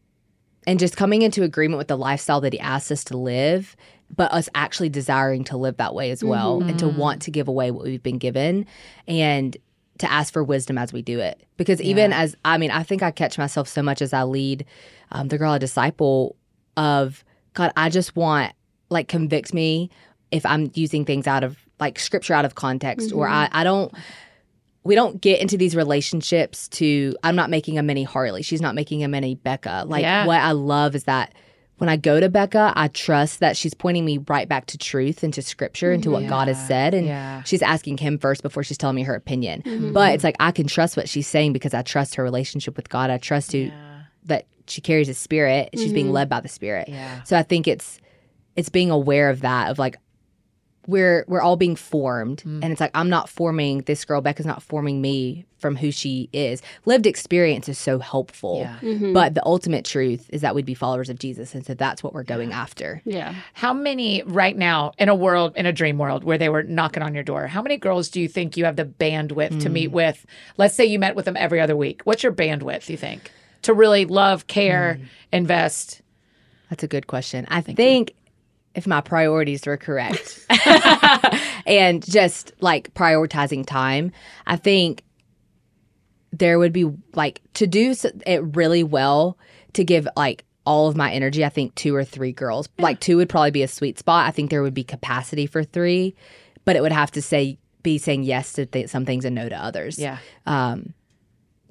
[0.67, 3.77] and just coming into agreement with the lifestyle that he asked us to live,
[4.15, 7.49] but us actually desiring to live that way as well and to want to give
[7.49, 8.67] away what we've been given
[9.09, 9.57] and
[9.99, 11.43] to ask for wisdom as we do it.
[11.57, 14.67] Because even as I mean, I think I catch myself so much as I lead
[15.13, 16.37] um, the girl I disciple
[16.81, 18.55] of God, I just want
[18.89, 19.91] like convict me
[20.31, 23.35] if I'm using things out of like scripture out of context or mm-hmm.
[23.35, 23.93] I, I don't
[24.83, 28.43] we don't get into these relationships to I'm not making a mini Harley.
[28.43, 29.85] She's not making a mini Becca.
[29.87, 30.27] Like Yeah.
[30.27, 31.35] what I love is that
[31.77, 35.23] when I go to Becca, I trust that she's pointing me right back to truth
[35.23, 36.95] and to scripture and to what God has said.
[36.95, 37.43] And Yeah.
[37.43, 39.63] she's asking him first before she's telling me her opinion.
[39.63, 39.93] Mm-hmm.
[39.93, 42.89] But it's like I can trust what she's saying because I trust her relationship with
[42.89, 43.11] God.
[43.11, 43.71] I trust who
[44.25, 45.71] that she carries a spirit.
[45.75, 46.15] She's being mm-hmm.
[46.15, 46.89] led by the spirit.
[46.89, 47.23] Yeah.
[47.25, 47.99] So I think it's
[48.57, 49.97] it's being aware of that of like
[50.87, 52.63] we're we're all being formed mm.
[52.63, 56.29] and it's like i'm not forming this girl becca's not forming me from who she
[56.33, 58.79] is lived experience is so helpful Yeah.
[58.81, 59.13] Mm-hmm.
[59.13, 62.15] but the ultimate truth is that we'd be followers of jesus and so that's what
[62.15, 63.35] we're going after Yeah.
[63.53, 67.03] How many right now in a world in a dream world where they were knocking
[67.03, 67.47] on your door?
[67.47, 69.73] How many girls do you think you have the bandwidth to Mm.
[69.73, 70.25] meet with?
[70.57, 72.01] Let's say you met with them every other week.
[72.05, 72.89] What's your bandwidth?
[72.89, 73.31] You think
[73.63, 75.07] to really love, care, Mm.
[75.33, 76.03] invest?
[76.71, 78.15] that's a good question i think
[78.77, 80.47] if my priorities were correct
[81.67, 84.13] and just like prioritizing time
[84.47, 85.03] i think
[86.33, 86.85] there would be
[87.15, 87.93] like to do
[88.27, 89.37] it really well
[89.73, 93.17] to give like all of my energy i think two or three girls like two
[93.17, 96.15] would probably be a sweet spot i think there would be capacity for three
[96.65, 99.49] but it would have to say be saying yes to th- some things and no
[99.49, 100.19] to others Yeah.
[100.47, 100.95] um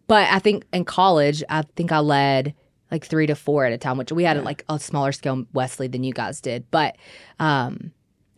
[0.10, 2.54] but i think in college i think i led
[2.92, 5.88] like three to four at a time which we had like a smaller scale wesley
[5.88, 6.70] than you guys did.
[6.72, 6.98] But
[7.40, 7.92] um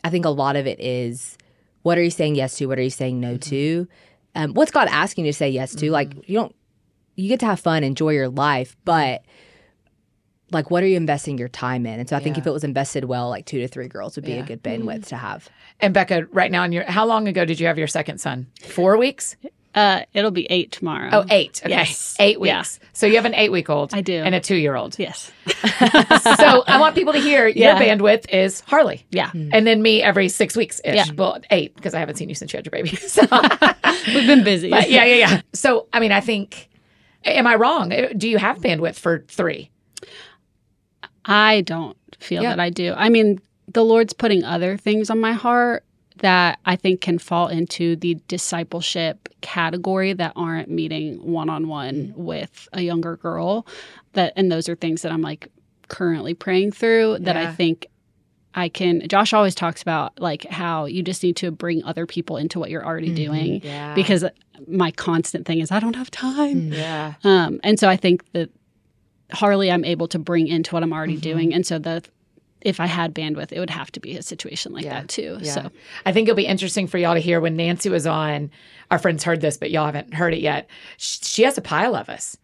[0.03, 1.37] i think a lot of it is
[1.83, 2.67] what are you saying yes to?
[2.67, 3.87] What are you saying no to?
[4.35, 5.89] Um, what's god asking you to say yes to?
[5.89, 6.55] Like you don't
[7.15, 9.23] you get to have fun enjoy your life but
[10.51, 11.99] like what are you investing your time in?
[11.99, 14.25] And so i think if it was invested well like two to three girls would
[14.25, 15.47] be a good bandwidth to have.
[15.79, 18.47] And Becca, right now in your how long ago did you have your second son?
[18.67, 19.37] Four weeks?
[19.73, 21.09] Uh, it'll be eight tomorrow.
[21.13, 21.61] Oh, eight.
[21.63, 21.69] Okay.
[21.73, 22.15] Yes.
[22.19, 22.59] Eight Yeah.
[22.59, 22.79] weeks.
[22.93, 23.93] So you have an eight week old.
[23.93, 24.15] I do.
[24.15, 24.99] And a two year old.
[24.99, 25.31] Yes.
[25.47, 27.79] so I want people to hear Yeah.
[27.79, 29.05] your bandwidth is Harley.
[29.11, 29.31] Yeah.
[29.33, 30.95] And then me every six weeks ish.
[30.95, 31.05] Yeah.
[31.15, 32.89] Well, eight, because I haven't seen you since you had your baby.
[32.97, 33.21] So
[34.07, 34.69] We've been busy.
[34.69, 35.41] But yeah, yeah, yeah.
[35.53, 36.69] So, I mean, I think,
[37.23, 37.93] am I wrong?
[37.93, 39.69] Uh, Do you have bandwidth for three?
[41.25, 42.49] I don't feel Yeah.
[42.49, 42.93] that I do.
[42.95, 45.83] I mean, the Lord's putting other things on my heart
[46.21, 52.13] that I think can fall into the discipleship category that aren't meeting one on one
[52.15, 53.65] with a younger girl.
[54.13, 55.47] That and those are things that I'm like
[55.87, 57.87] currently praying through that I think
[58.53, 62.37] I can Josh always talks about like how you just need to bring other people
[62.37, 63.93] into what you're already doing Yeah.
[63.93, 64.23] because
[64.67, 66.71] my constant thing is I don't have time.
[66.73, 67.13] yeah.
[67.23, 68.49] Um, and so I think that
[69.31, 71.21] Harley, I'm able to bring into what I'm already Mm-hmm.
[71.21, 71.53] doing.
[71.53, 72.03] And so the
[72.61, 75.01] if I had bandwidth, it would have to be a situation like Yeah.
[75.01, 75.37] that too.
[75.41, 75.51] Yeah.
[75.53, 75.71] So
[76.05, 78.51] I think it'll be interesting for y'all to hear when Nancy was on.
[78.89, 80.69] Our friends heard this, but y'all haven't heard it yet.
[80.97, 82.37] Sh- She has a pile of us.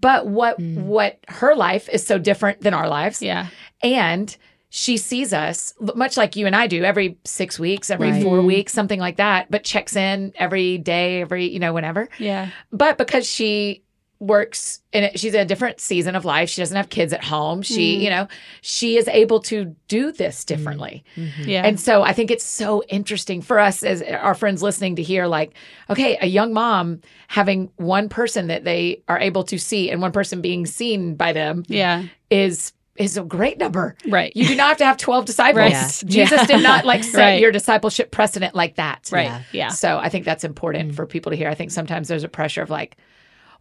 [0.00, 0.82] But what mm.
[0.82, 3.22] what her life is so different than our lives.
[3.22, 3.46] yeah,
[3.82, 4.36] And
[4.70, 8.22] she sees us much like you and I do every six weeks, every Right.
[8.24, 12.08] four weeks, something like that, but checks in every day, every, you know, whenever.
[12.18, 13.83] yeah, But because she
[14.26, 16.48] works in it, she's in a different season of life.
[16.48, 17.62] She doesn't have kids at home.
[17.62, 18.02] She, mm-hmm.
[18.02, 18.28] you know,
[18.60, 20.56] she is able to do this mm-hmm.
[20.56, 21.04] differently.
[21.16, 21.48] Mm-hmm.
[21.48, 25.02] yeah, And so I think it's so interesting for us as our friends listening to
[25.02, 25.54] hear like,
[25.90, 30.12] okay, a young mom having one person that they are able to see and one
[30.12, 33.96] person being seen by them yeah, is is a great number.
[34.08, 34.32] right.
[34.36, 35.56] You do not have to have 12 disciples.
[35.56, 35.72] Right.
[35.72, 36.26] Yeah.
[36.26, 37.40] Jesus did not like set Right.
[37.40, 39.08] your discipleship precedent like that.
[39.10, 39.24] right.
[39.24, 39.42] Yeah.
[39.52, 39.68] Yeah.
[39.68, 40.94] So I think that's important mm.
[40.94, 41.48] for people to hear.
[41.48, 42.96] I think sometimes there's a pressure of like,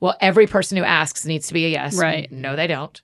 [0.04, 1.96] well, every person who asks needs to be a yes.
[1.96, 2.30] Right.
[2.30, 3.02] No, they don't.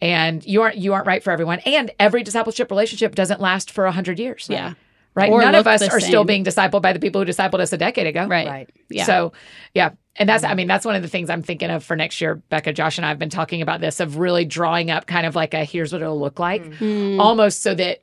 [0.00, 1.58] And you aren't you aren't right for everyone.
[1.66, 4.46] And every discipleship relationship doesn't last for a hundred years.
[4.48, 4.74] Yeah.
[5.16, 5.28] Right.
[5.32, 7.72] Or None of us the are still being discipled by the people who discipled us
[7.72, 8.28] a decade ago.
[8.28, 8.46] Right.
[8.46, 9.06] right Yeah.
[9.06, 9.32] So,
[9.74, 9.90] yeah.
[10.14, 12.36] And that's, I mean, that's one of the things I'm thinking of for next year.
[12.36, 15.34] Becca, Josh, and I have been talking about this of really drawing up kind of
[15.34, 17.18] like a here's what it'll look like, Mm.
[17.18, 18.02] almost so that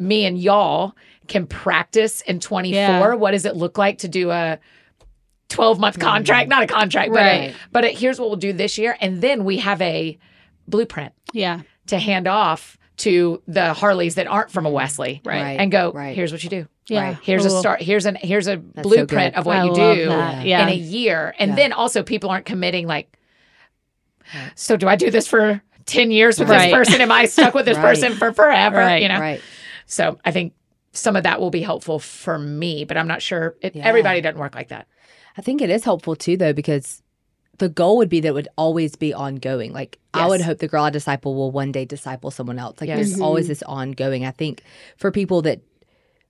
[0.00, 0.96] me and y'all
[1.28, 2.74] can practice in 24.
[2.74, 3.14] Yeah.
[3.14, 4.58] What does it look like to do a
[5.54, 6.08] 12 month mm-hmm.
[6.08, 6.48] contract?
[6.48, 7.54] Not a contract, but, a, Right.
[7.72, 8.96] but a, here's what we'll do this year.
[9.00, 10.18] And then we have a
[10.68, 11.60] blueprint yeah.
[11.86, 15.42] to hand off to the Harleys that aren't from a Wesley Right.
[15.42, 15.60] Right.
[15.60, 16.14] and go, Right.
[16.14, 16.68] here's what you do.
[16.88, 17.02] Yeah.
[17.02, 17.18] Right.
[17.22, 17.80] Here's a start.
[17.80, 19.38] Here's an here's a so blueprint good.
[19.40, 20.44] of what I you do that.
[20.44, 20.62] Yeah.
[20.64, 21.56] in a year, and Yeah.
[21.56, 22.86] then also people aren't committing.
[22.86, 23.16] Like,
[24.54, 26.66] so do I do this for ten years with Right.
[26.66, 27.00] this person?
[27.00, 27.94] Am I stuck with this Right.
[27.94, 28.76] person for forever?
[28.76, 29.02] Right.
[29.02, 29.18] You know.
[29.20, 29.40] right
[29.86, 30.52] So I think
[30.92, 33.56] some of that will be helpful for me, but I'm not sure.
[33.60, 33.86] It, Yeah.
[33.86, 34.86] Everybody doesn't work like that.
[35.36, 37.02] I think it is helpful too, though, because
[37.58, 39.72] the goal would be that it would always be ongoing.
[39.72, 42.80] Like I would hope the girl I disciple will one day disciple someone else.
[42.80, 42.96] Like Yes.
[42.96, 44.24] there's always this ongoing.
[44.24, 44.62] I think
[44.96, 45.60] for people that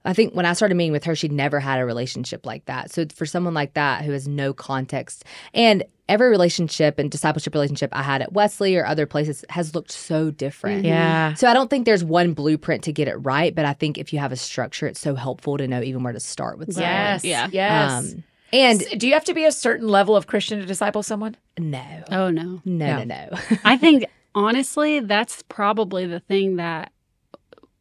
[0.07, 2.91] I think when I started meeting with her, she'd never had a relationship like that.
[2.91, 5.25] So for someone like that who has no context
[5.55, 9.91] and every relationship and discipleship relationship I had at Wesley or other places has looked
[9.93, 10.85] so different.
[10.85, 11.33] Yeah.
[11.33, 14.13] So I don't think there's one blueprint to get it right, but I think if
[14.13, 16.91] you have a structure, it's so helpful to know even where to start with someone.
[16.93, 17.25] Yes.
[17.25, 17.49] Yeah.
[17.51, 17.93] Yes.
[17.93, 21.03] Um, and S- do you have to be a certain level of Christian to disciple
[21.03, 21.37] someone?
[21.59, 22.61] no, Oh no.
[22.65, 23.05] no, No.
[23.05, 23.39] no, no.
[23.65, 26.93] I think honestly, that's probably the thing that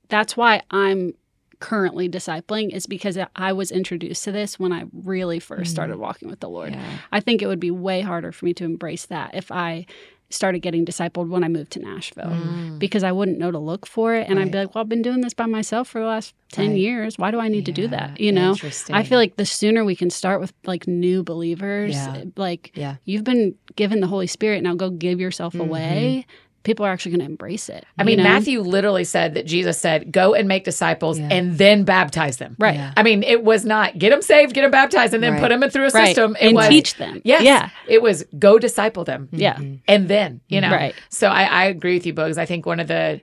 [0.09, 1.13] that's why I'm
[1.59, 5.99] currently discipling is because I was introduced to this when I really 1st started mm.
[5.99, 6.73] walking with the Lord.
[6.73, 6.83] Yeah.
[7.11, 9.85] I think it would be way harder for me to embrace that if I
[10.33, 12.79] started getting discipled when I moved to Nashville Mm.
[12.79, 15.01] because I wouldn't know to look for it and I'd be like, well, I've been
[15.01, 16.77] doing this by myself for the last 10 Right.
[16.79, 17.17] years.
[17.17, 18.19] Why do I need to do that?
[18.19, 18.55] You know?
[18.89, 22.23] I feel like the sooner we can start with like new believers, Yeah.
[22.35, 22.95] like Yeah.
[23.05, 26.25] you've been given the Holy Spirit, now go give yourself away.
[26.63, 27.85] People are actually going to embrace it.
[27.97, 28.23] I mean, know?
[28.23, 31.27] Matthew literally said that Jesus said, "Go and make disciples, Yeah.
[31.29, 32.75] and then baptize them." Right.
[32.75, 32.93] Yeah.
[32.95, 35.41] I mean, it was not get them saved, get them baptized, and then Right.
[35.41, 36.07] put them through a Right.
[36.07, 36.37] system.
[36.39, 37.21] It and was teach them.
[37.25, 37.43] Yes.
[37.43, 37.69] Yeah.
[37.87, 39.27] It was go disciple them.
[39.31, 39.59] Yeah.
[39.87, 40.71] And then, you know.
[40.71, 40.95] Right.
[41.09, 42.37] So I, I agree with you, Bugs.
[42.37, 43.21] I think one of the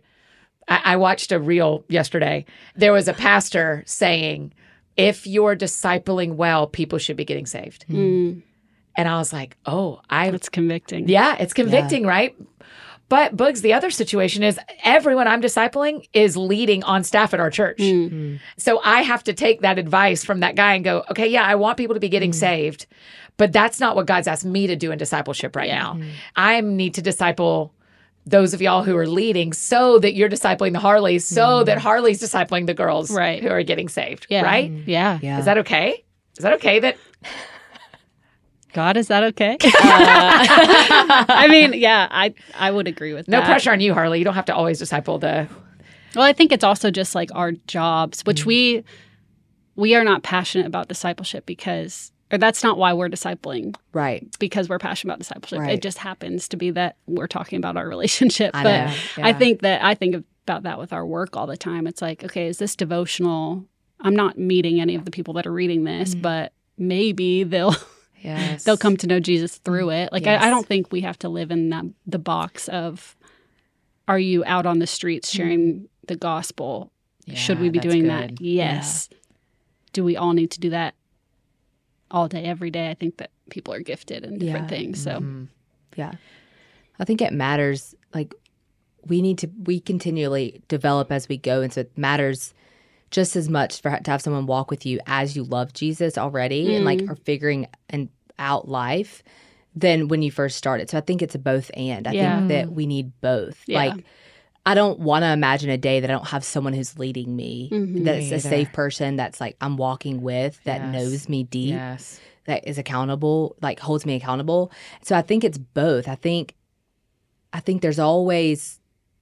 [0.69, 2.45] I, I watched a reel yesterday.
[2.77, 4.53] There was a pastor saying,
[4.97, 7.87] if you're discipling well, people should be getting saved.
[7.91, 8.43] Mm,
[8.97, 11.09] And I was like, oh, I that's convicting.
[11.09, 12.35] yeah, it's convicting, right?
[13.11, 17.51] But Bugs, the other situation is everyone I'm discipling is leading on staff at our
[17.51, 17.79] church.
[17.79, 18.11] Mm.
[18.11, 18.41] mm.
[18.57, 21.57] So I have to take that advice from that guy and go, okay, yeah, I
[21.57, 22.37] want people to be getting mm.
[22.37, 22.87] saved,
[23.37, 25.95] but that's not what God's asked me to do in discipleship right now.
[25.95, 26.11] Mm.
[26.37, 27.75] I need to disciple
[28.27, 32.23] those of y'all who are leading so that you're discipling the Harleys, so that Harley's
[32.23, 33.43] discipling the girls Right.
[33.43, 34.29] who are getting saved.
[34.31, 34.43] Yeah.
[34.43, 34.71] Right?
[34.87, 35.19] Yeah.
[35.21, 35.41] Yeah.
[35.41, 36.05] Is that okay?
[36.39, 36.97] Is that okay that
[38.73, 39.57] God, is that okay?
[39.65, 39.75] Uh,
[41.29, 43.45] I mean, yeah, I I would agree with no that.
[43.45, 44.19] No pressure on you, Harley?
[44.19, 45.49] You don't have to always disciple the
[46.15, 48.85] Well, I think it's also just like our jobs, which we
[49.77, 54.25] we are not passionate about discipleship because or that's not why we're discipling Right.
[54.39, 55.59] because we're passionate about discipleship.
[55.61, 55.73] Right.
[55.75, 58.53] It just happens to be that we're talking about our relationship.
[58.55, 58.95] I but know.
[59.25, 61.87] I think that I think about that with our work all the time.
[61.87, 63.65] It's like, okay, is this devotional?
[64.01, 67.75] I'm not meeting any of the people that are reading this, but maybe they'll
[68.21, 68.65] Yes.
[68.65, 70.13] they'll come to know Jesus through it.
[70.13, 70.43] Like Yes.
[70.43, 73.17] I, I don't think we have to live in that, the box of
[74.09, 76.91] are you out on the streets sharing the gospel?
[77.33, 78.11] Should we be doing good.
[78.11, 78.41] that?
[78.41, 79.09] Yes.
[79.93, 80.95] Do we all need to do that
[82.11, 82.91] all day, every day?
[82.91, 84.77] I think that people are gifted in different Yeah.
[84.77, 85.03] things.
[85.03, 85.49] So Mhm.
[85.97, 86.13] Yeah.
[86.99, 87.95] I think it matters.
[88.13, 88.35] Like,
[89.07, 91.63] we need to, we continually develop as we go.
[91.63, 92.53] And so it matters
[93.11, 96.75] just as much for to have someone walk with you as you love Jesus already
[96.77, 97.11] and like mm.
[97.11, 98.09] are figuring and
[98.39, 99.23] out life
[99.75, 100.91] than when you first started.
[100.91, 102.07] So I think it's a both and.
[102.07, 102.39] I Yeah.
[102.39, 102.73] think that mm.
[102.73, 103.63] we need both.
[103.67, 103.79] Yeah.
[103.79, 104.05] Like,
[104.67, 107.71] I don't want to imagine a day that I don't have someone who's leading me,
[107.73, 108.05] Mhm.
[108.05, 110.93] that's Me a safe person, that's like I'm walking with, that Yes.
[110.93, 112.21] knows me deep Yes.
[112.47, 116.55] that is accountable like holds me accountable so i think it's both i think
[117.53, 118.81] i think there's always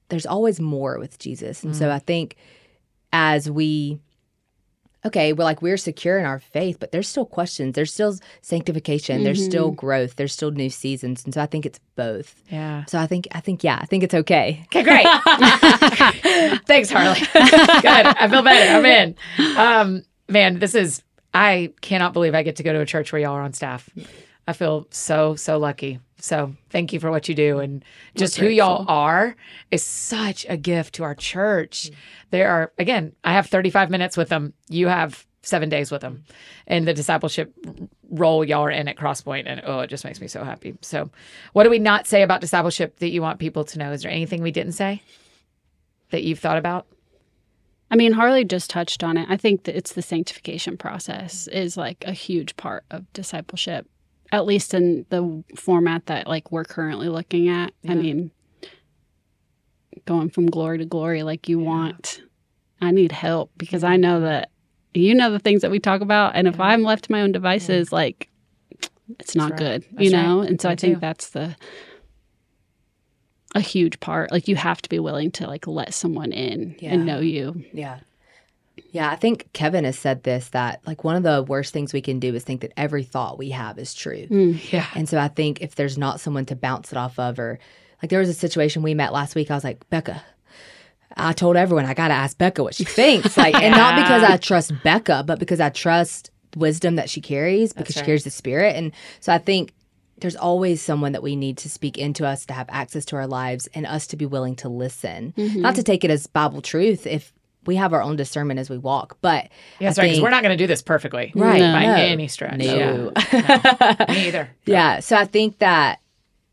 [0.08, 1.92] there's always more with jesus and so mm.
[1.92, 2.36] i think
[3.12, 3.98] as we
[5.06, 9.22] okay we're like we're secure in our faith but there's still questions there's still sanctification
[9.24, 12.84] there's still growth there's still new seasons and so i think it's both Yeah.
[12.86, 15.06] so i think i think yeah i think it's okay Okay, great.
[16.66, 17.20] Thanks, Harley.
[17.32, 18.06] Good.
[18.06, 18.72] I feel better.
[18.76, 19.14] I'm in.
[19.56, 21.02] Um, man, this is,
[21.32, 23.88] I cannot believe I get to go to a church where y'all are on staff.
[24.48, 26.00] I feel so, so lucky.
[26.20, 27.58] So thank you for what you do.
[27.58, 27.84] And
[28.16, 29.36] just who y'all are
[29.70, 31.90] is such a gift to our church.
[32.30, 34.54] There are, again, I have 35 minutes with them.
[34.70, 36.24] You have seven days with them.
[36.66, 37.52] And the discipleship
[38.08, 39.44] role y'all are in at Crosspoint.
[39.44, 40.78] And oh, it just makes me so happy.
[40.80, 41.10] So,
[41.52, 43.92] what do we not say about discipleship that you want people to know?
[43.92, 45.02] Is there anything we didn't say
[46.08, 46.86] that you've thought about?
[47.90, 49.26] I mean, Harley just touched on it.
[49.28, 53.86] I think that it's the sanctification process is like a huge part of discipleship,
[54.32, 57.72] at least in the format that like we're currently looking at.
[57.82, 57.92] Yeah.
[57.92, 58.30] I mean,
[60.04, 62.20] going from glory to glory, like you want,
[62.80, 64.50] I need help because I know that
[64.94, 67.32] you know the things that we talk about, and if I'm left to my own
[67.32, 68.28] devices, like
[69.18, 69.58] it's not right.
[69.58, 70.22] good, That's you right.
[70.22, 70.40] know.
[70.40, 71.56] And so Me I think that's the
[73.54, 74.30] a huge part.
[74.30, 76.94] Like you have to be willing to like let someone in Yeah.
[76.94, 77.64] and know you.
[77.72, 78.00] Yeah.
[78.90, 82.00] Yeah, I think Kevin has said this that like one of the worst things we
[82.00, 84.26] can do is think that every thought we have is true.
[84.26, 84.72] Mm.
[84.72, 84.86] Yeah.
[84.94, 87.58] And so I think if there's not someone to bounce it off of, or
[88.02, 90.22] like there was a situation we met last week, I was like, Becca,
[91.16, 93.36] I told everyone I got to ask Becca what she thinks.
[93.36, 97.72] Like, and not because I trust Becca, but because I trust wisdom that she carries
[97.72, 98.02] because right.
[98.02, 98.76] she carries the spirit.
[98.76, 99.72] And so I think
[100.20, 103.26] there's always someone that we need to speak into us to have access to our
[103.26, 105.60] lives and us to be willing to listen, mm-hmm.
[105.60, 107.32] not to take it as Bible truth if
[107.68, 109.18] we have our own discernment as we walk.
[109.20, 110.08] But Yes, I right.
[110.08, 111.32] Because we're not going to do this perfectly.
[111.34, 111.60] Right.
[111.60, 111.72] No.
[111.74, 111.94] By No.
[111.96, 112.56] any stretch.
[112.58, 113.12] No.
[113.14, 113.96] Yeah.
[114.08, 114.48] No, me either.
[114.64, 115.00] Yeah.
[115.00, 116.00] So I think that,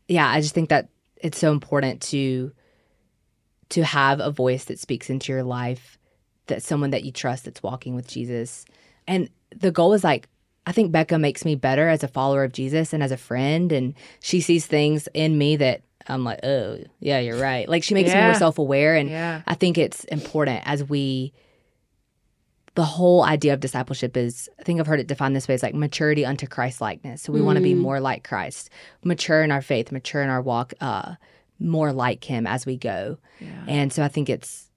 [0.08, 2.52] yeah, I just think that it's so important to
[3.70, 5.98] to have a voice that speaks into your life,
[6.48, 8.66] that someone that you trust that's walking with Jesus.
[9.08, 10.28] And the goal is like,
[10.66, 13.72] I think Becca makes me better as a follower of Jesus and as a friend.
[13.72, 17.68] And she sees things in me that I'm like, oh, yeah, you're right.
[17.68, 18.94] Like she makes me more self aware.
[18.96, 19.42] And Yeah.
[19.46, 21.32] I think it's important as we,
[22.74, 25.62] the whole idea of discipleship is, I think I've heard it defined this way as
[25.62, 27.22] like maturity unto Christ likeness.
[27.22, 28.68] So we want to be more like Christ,
[29.02, 31.14] mature in our faith, mature in our walk, uh,
[31.58, 33.18] more like Him as we go.
[33.66, 34.70] And so I think it's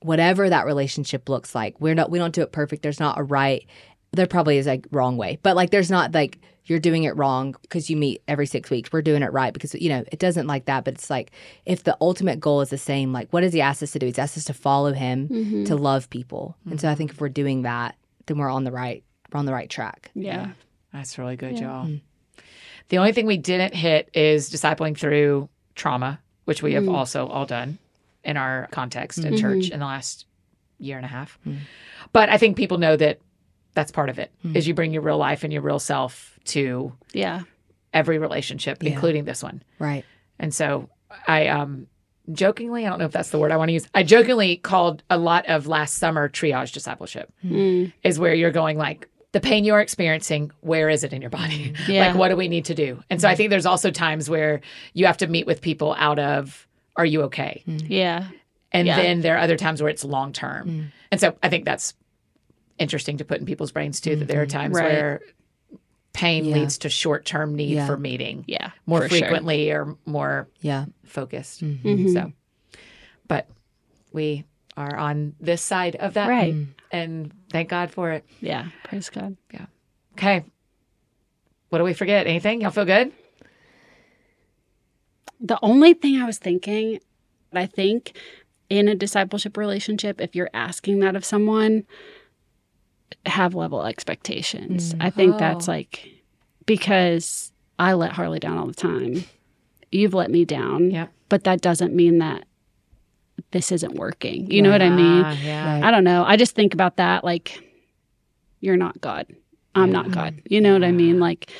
[0.00, 1.80] whatever that relationship looks like.
[1.80, 2.82] We're not, we don't do it perfect.
[2.82, 3.66] There's not a right,
[4.12, 6.38] there probably is a wrong way, but like there's not like
[6.68, 8.92] you're doing it wrong because you meet every six weeks.
[8.92, 10.84] We're doing it right because, you know, it doesn't like that.
[10.84, 11.32] But it's like
[11.64, 14.06] if the ultimate goal is the same, like what does he ask us to do?
[14.06, 15.64] He's asked us to follow him, mm-hmm.
[15.64, 16.56] to love people.
[16.68, 16.98] And so I mm-hmm.
[16.98, 17.96] think if we're doing that,
[18.26, 19.02] then we're on the right,
[19.32, 20.10] we're on the right track.
[20.14, 20.50] Yeah.
[20.92, 21.86] That's really good, y'all.
[21.86, 22.00] Mm.
[22.88, 26.94] The only thing we didn't hit is discipling through trauma, which we have mm.
[26.94, 27.78] also all done
[28.24, 29.36] in our context in mm-hmm.
[29.36, 30.26] church in the last
[30.78, 31.38] year and a half.
[31.46, 31.58] Mm.
[32.12, 33.20] But I think people know that
[33.78, 34.56] that's part of it hmm.
[34.56, 37.42] is you bring your real life and your real self to Yeah.
[37.92, 39.62] every relationship, including this one.
[39.78, 40.04] Right.
[40.40, 40.88] And so
[41.28, 41.86] I um
[42.32, 43.86] jokingly, I don't know if that's the word I want to use.
[43.94, 47.92] I jokingly called a lot of last summer triage discipleship Mm.
[48.02, 51.72] is where you're going like the pain you're experiencing, where is it in your body?
[51.76, 51.92] Hmm.
[51.92, 52.08] Yeah.
[52.08, 53.00] Like what do we need to do?
[53.10, 53.36] And so I hmm.
[53.36, 54.60] think there's also times where
[54.92, 56.66] you have to meet with people out of
[56.96, 57.62] are you okay?
[57.66, 58.26] Yeah.
[58.72, 58.96] And Yeah.
[58.96, 60.90] then there are other times where it's long term.
[61.12, 61.94] And so I think that's
[62.78, 64.58] interesting to put in people's brains too that there are mm-hmm.
[64.58, 64.92] times Right.
[64.92, 65.20] where
[66.12, 66.56] pain Yeah.
[66.56, 67.86] leads to short term need Yeah.
[67.86, 68.70] for meeting Yeah.
[68.86, 69.18] more for sure.
[69.18, 70.86] frequently or more Yeah.
[71.04, 71.62] focused.
[71.62, 72.12] Mhm.
[72.12, 72.78] So, mm-hmm.
[73.28, 73.48] but
[74.12, 74.44] we
[74.76, 76.28] are on this side of that.
[76.28, 76.54] Right.
[76.54, 76.66] Mm.
[76.90, 78.24] And thank God for it.
[78.40, 78.68] Yeah.
[78.84, 79.36] Praise God.
[79.52, 79.66] Yeah.
[80.14, 80.44] Okay.
[81.68, 82.26] What do we forget?
[82.26, 82.62] Anything?
[82.62, 83.12] Y'all feel good?
[85.40, 87.00] The only thing I was thinking,
[87.52, 88.16] I think
[88.68, 91.84] in a discipleship relationship, if you're asking that of someone,
[93.26, 94.94] have level expectations.
[95.00, 95.72] I think that's Oh.
[95.72, 96.08] like
[96.66, 99.24] because I let Harley down all the time.
[99.90, 100.90] You've let me down.
[100.90, 101.12] Yep.
[101.28, 102.44] But that doesn't mean that
[103.52, 104.50] this isn't working.
[104.50, 105.22] You know what I mean?
[105.24, 105.80] Ah, yeah.
[105.82, 106.24] I don't know.
[106.26, 107.62] I just think about that like
[108.60, 109.26] you're not God.
[109.74, 110.42] I'm not God.
[110.50, 111.20] You know what I mean?
[111.20, 111.50] Like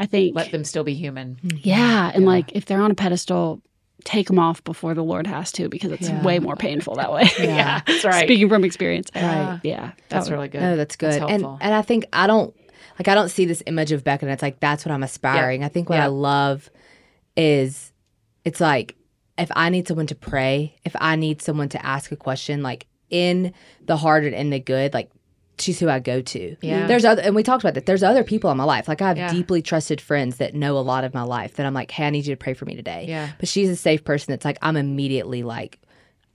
[0.00, 1.38] I think Let them still be human.
[1.42, 3.60] yeah, and like if they're on a pedestal,
[4.08, 6.22] take them off before the Lord has to because it's Yeah.
[6.22, 7.28] way more painful that way.
[7.38, 8.24] Yeah, that's right.
[8.24, 9.10] Speaking from experience.
[9.14, 9.60] Right.
[9.62, 9.88] Yeah.
[9.88, 10.62] that That's would- really good.
[10.62, 11.12] No, that's good.
[11.22, 11.58] and helpful.
[11.60, 12.54] and I think I don't
[12.98, 15.62] like I don't see this image of Becca and it's like that's what I'm aspiring.
[15.62, 16.04] I think what Yeah.
[16.04, 16.70] I love
[17.36, 17.92] is
[18.44, 18.96] it's like
[19.36, 22.86] if I need someone to pray, if I need someone to ask a question, like
[23.10, 23.52] in
[23.86, 25.10] the hard and in the good, like
[25.60, 26.56] she's who I go to.
[26.60, 26.86] Yeah.
[26.86, 27.86] There's other and we talked about that.
[27.86, 28.88] There's other people in my life.
[28.88, 29.32] Like I have Yeah.
[29.32, 32.10] deeply trusted friends that know a lot of my life that I'm like, hey, I
[32.10, 33.06] need you to pray for me today.
[33.08, 33.28] Yeah.
[33.38, 35.78] But she's a safe person that's like I'm immediately like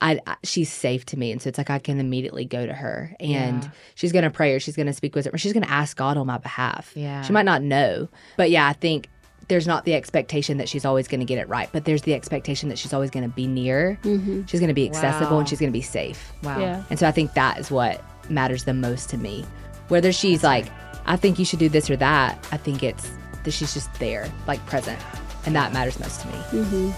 [0.02, 2.74] I, I she's safe to me and so it's like I can immediately go to
[2.74, 3.70] her and Yeah.
[3.96, 5.96] she's going to pray or she's going to speak wisdom or she's going to ask
[5.96, 6.92] God on my behalf.
[6.96, 7.22] Yeah.
[7.22, 8.10] She might not know.
[8.38, 9.08] But yeah, I think
[9.50, 12.14] there's not the expectation that she's always going to get it right, but there's the
[12.14, 14.00] expectation that she's always going to be near.
[14.04, 14.46] Mm-hmm.
[14.46, 15.40] She's going to be accessible Wow.
[15.40, 16.32] and she's going to be safe.
[16.44, 16.60] Wow.
[16.60, 16.84] Yeah.
[16.90, 18.02] And so I think that is what
[18.34, 19.46] matters the most to me.
[19.88, 20.68] Whether she's like,
[21.06, 23.10] I think you should do this or that, I think it's
[23.44, 25.00] that she's just there, like present.
[25.46, 26.34] And that matters most to me.
[26.34, 26.92] Mm-hmm.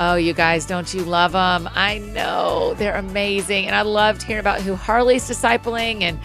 [0.00, 1.68] Oh, you guys, don't you love them?
[1.74, 3.66] I know they're amazing.
[3.66, 6.02] And I loved hearing about who Harley's discipling.
[6.02, 6.20] And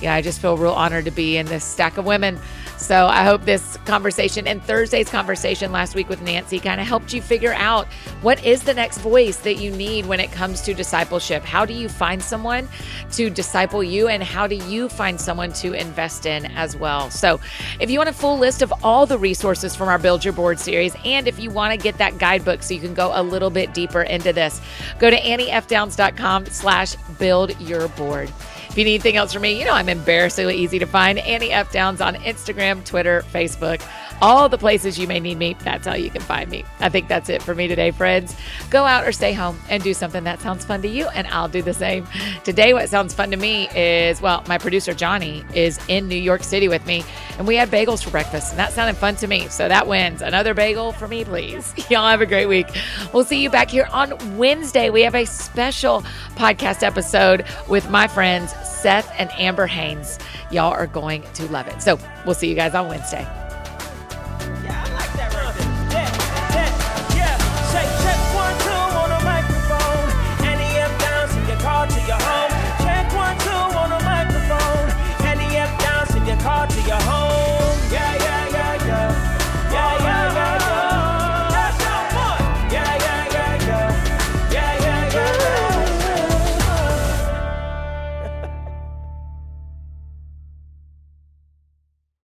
[0.00, 2.38] yeah, I just feel real honored to be in this stack of women.
[2.86, 7.12] So I hope this conversation and Thursday's conversation last week with Nancy kind of helped
[7.12, 7.88] you figure out
[8.22, 11.42] what is the next voice that you need when it comes to discipleship.
[11.42, 12.68] How do you find someone
[13.10, 17.10] to disciple you, and how do you find someone to invest in as well?
[17.10, 17.40] So
[17.80, 20.60] if you want a full list of all the resources from our Build Your Board
[20.60, 23.50] series, and if you want to get that guidebook so you can go a little
[23.50, 24.60] bit deeper into this,
[25.00, 28.30] go to anniefdowns.com slash build your board.
[28.76, 31.18] If you need anything else from me, you know I'm embarrassingly easy to find.
[31.18, 31.72] Annie F.
[31.72, 33.80] Downs on Instagram, Twitter, Facebook,
[34.20, 35.56] all the places you may need me.
[35.60, 36.62] That's how you can find me.
[36.80, 38.36] I think that's it for me today, friends.
[38.68, 41.48] Go out or stay home and do something that sounds fun to you, and I'll
[41.48, 42.06] do the same.
[42.44, 46.42] Today, what sounds fun to me is well, my producer Johnny is in New York
[46.42, 47.02] City with me,
[47.38, 49.48] and we had bagels for breakfast, and that sounded fun to me.
[49.48, 50.20] So that wins.
[50.20, 51.72] Another bagel for me, please.
[51.90, 52.66] Y'all have a great week.
[53.14, 54.90] We'll see you back here on Wednesday.
[54.90, 56.02] We have a special
[56.34, 60.18] podcast episode with my friends Seth and Amber Haines.
[60.50, 61.82] Y'all are going to love it.
[61.82, 63.22] So we'll see you guys on Wednesday.
[64.64, 65.12] Yeah.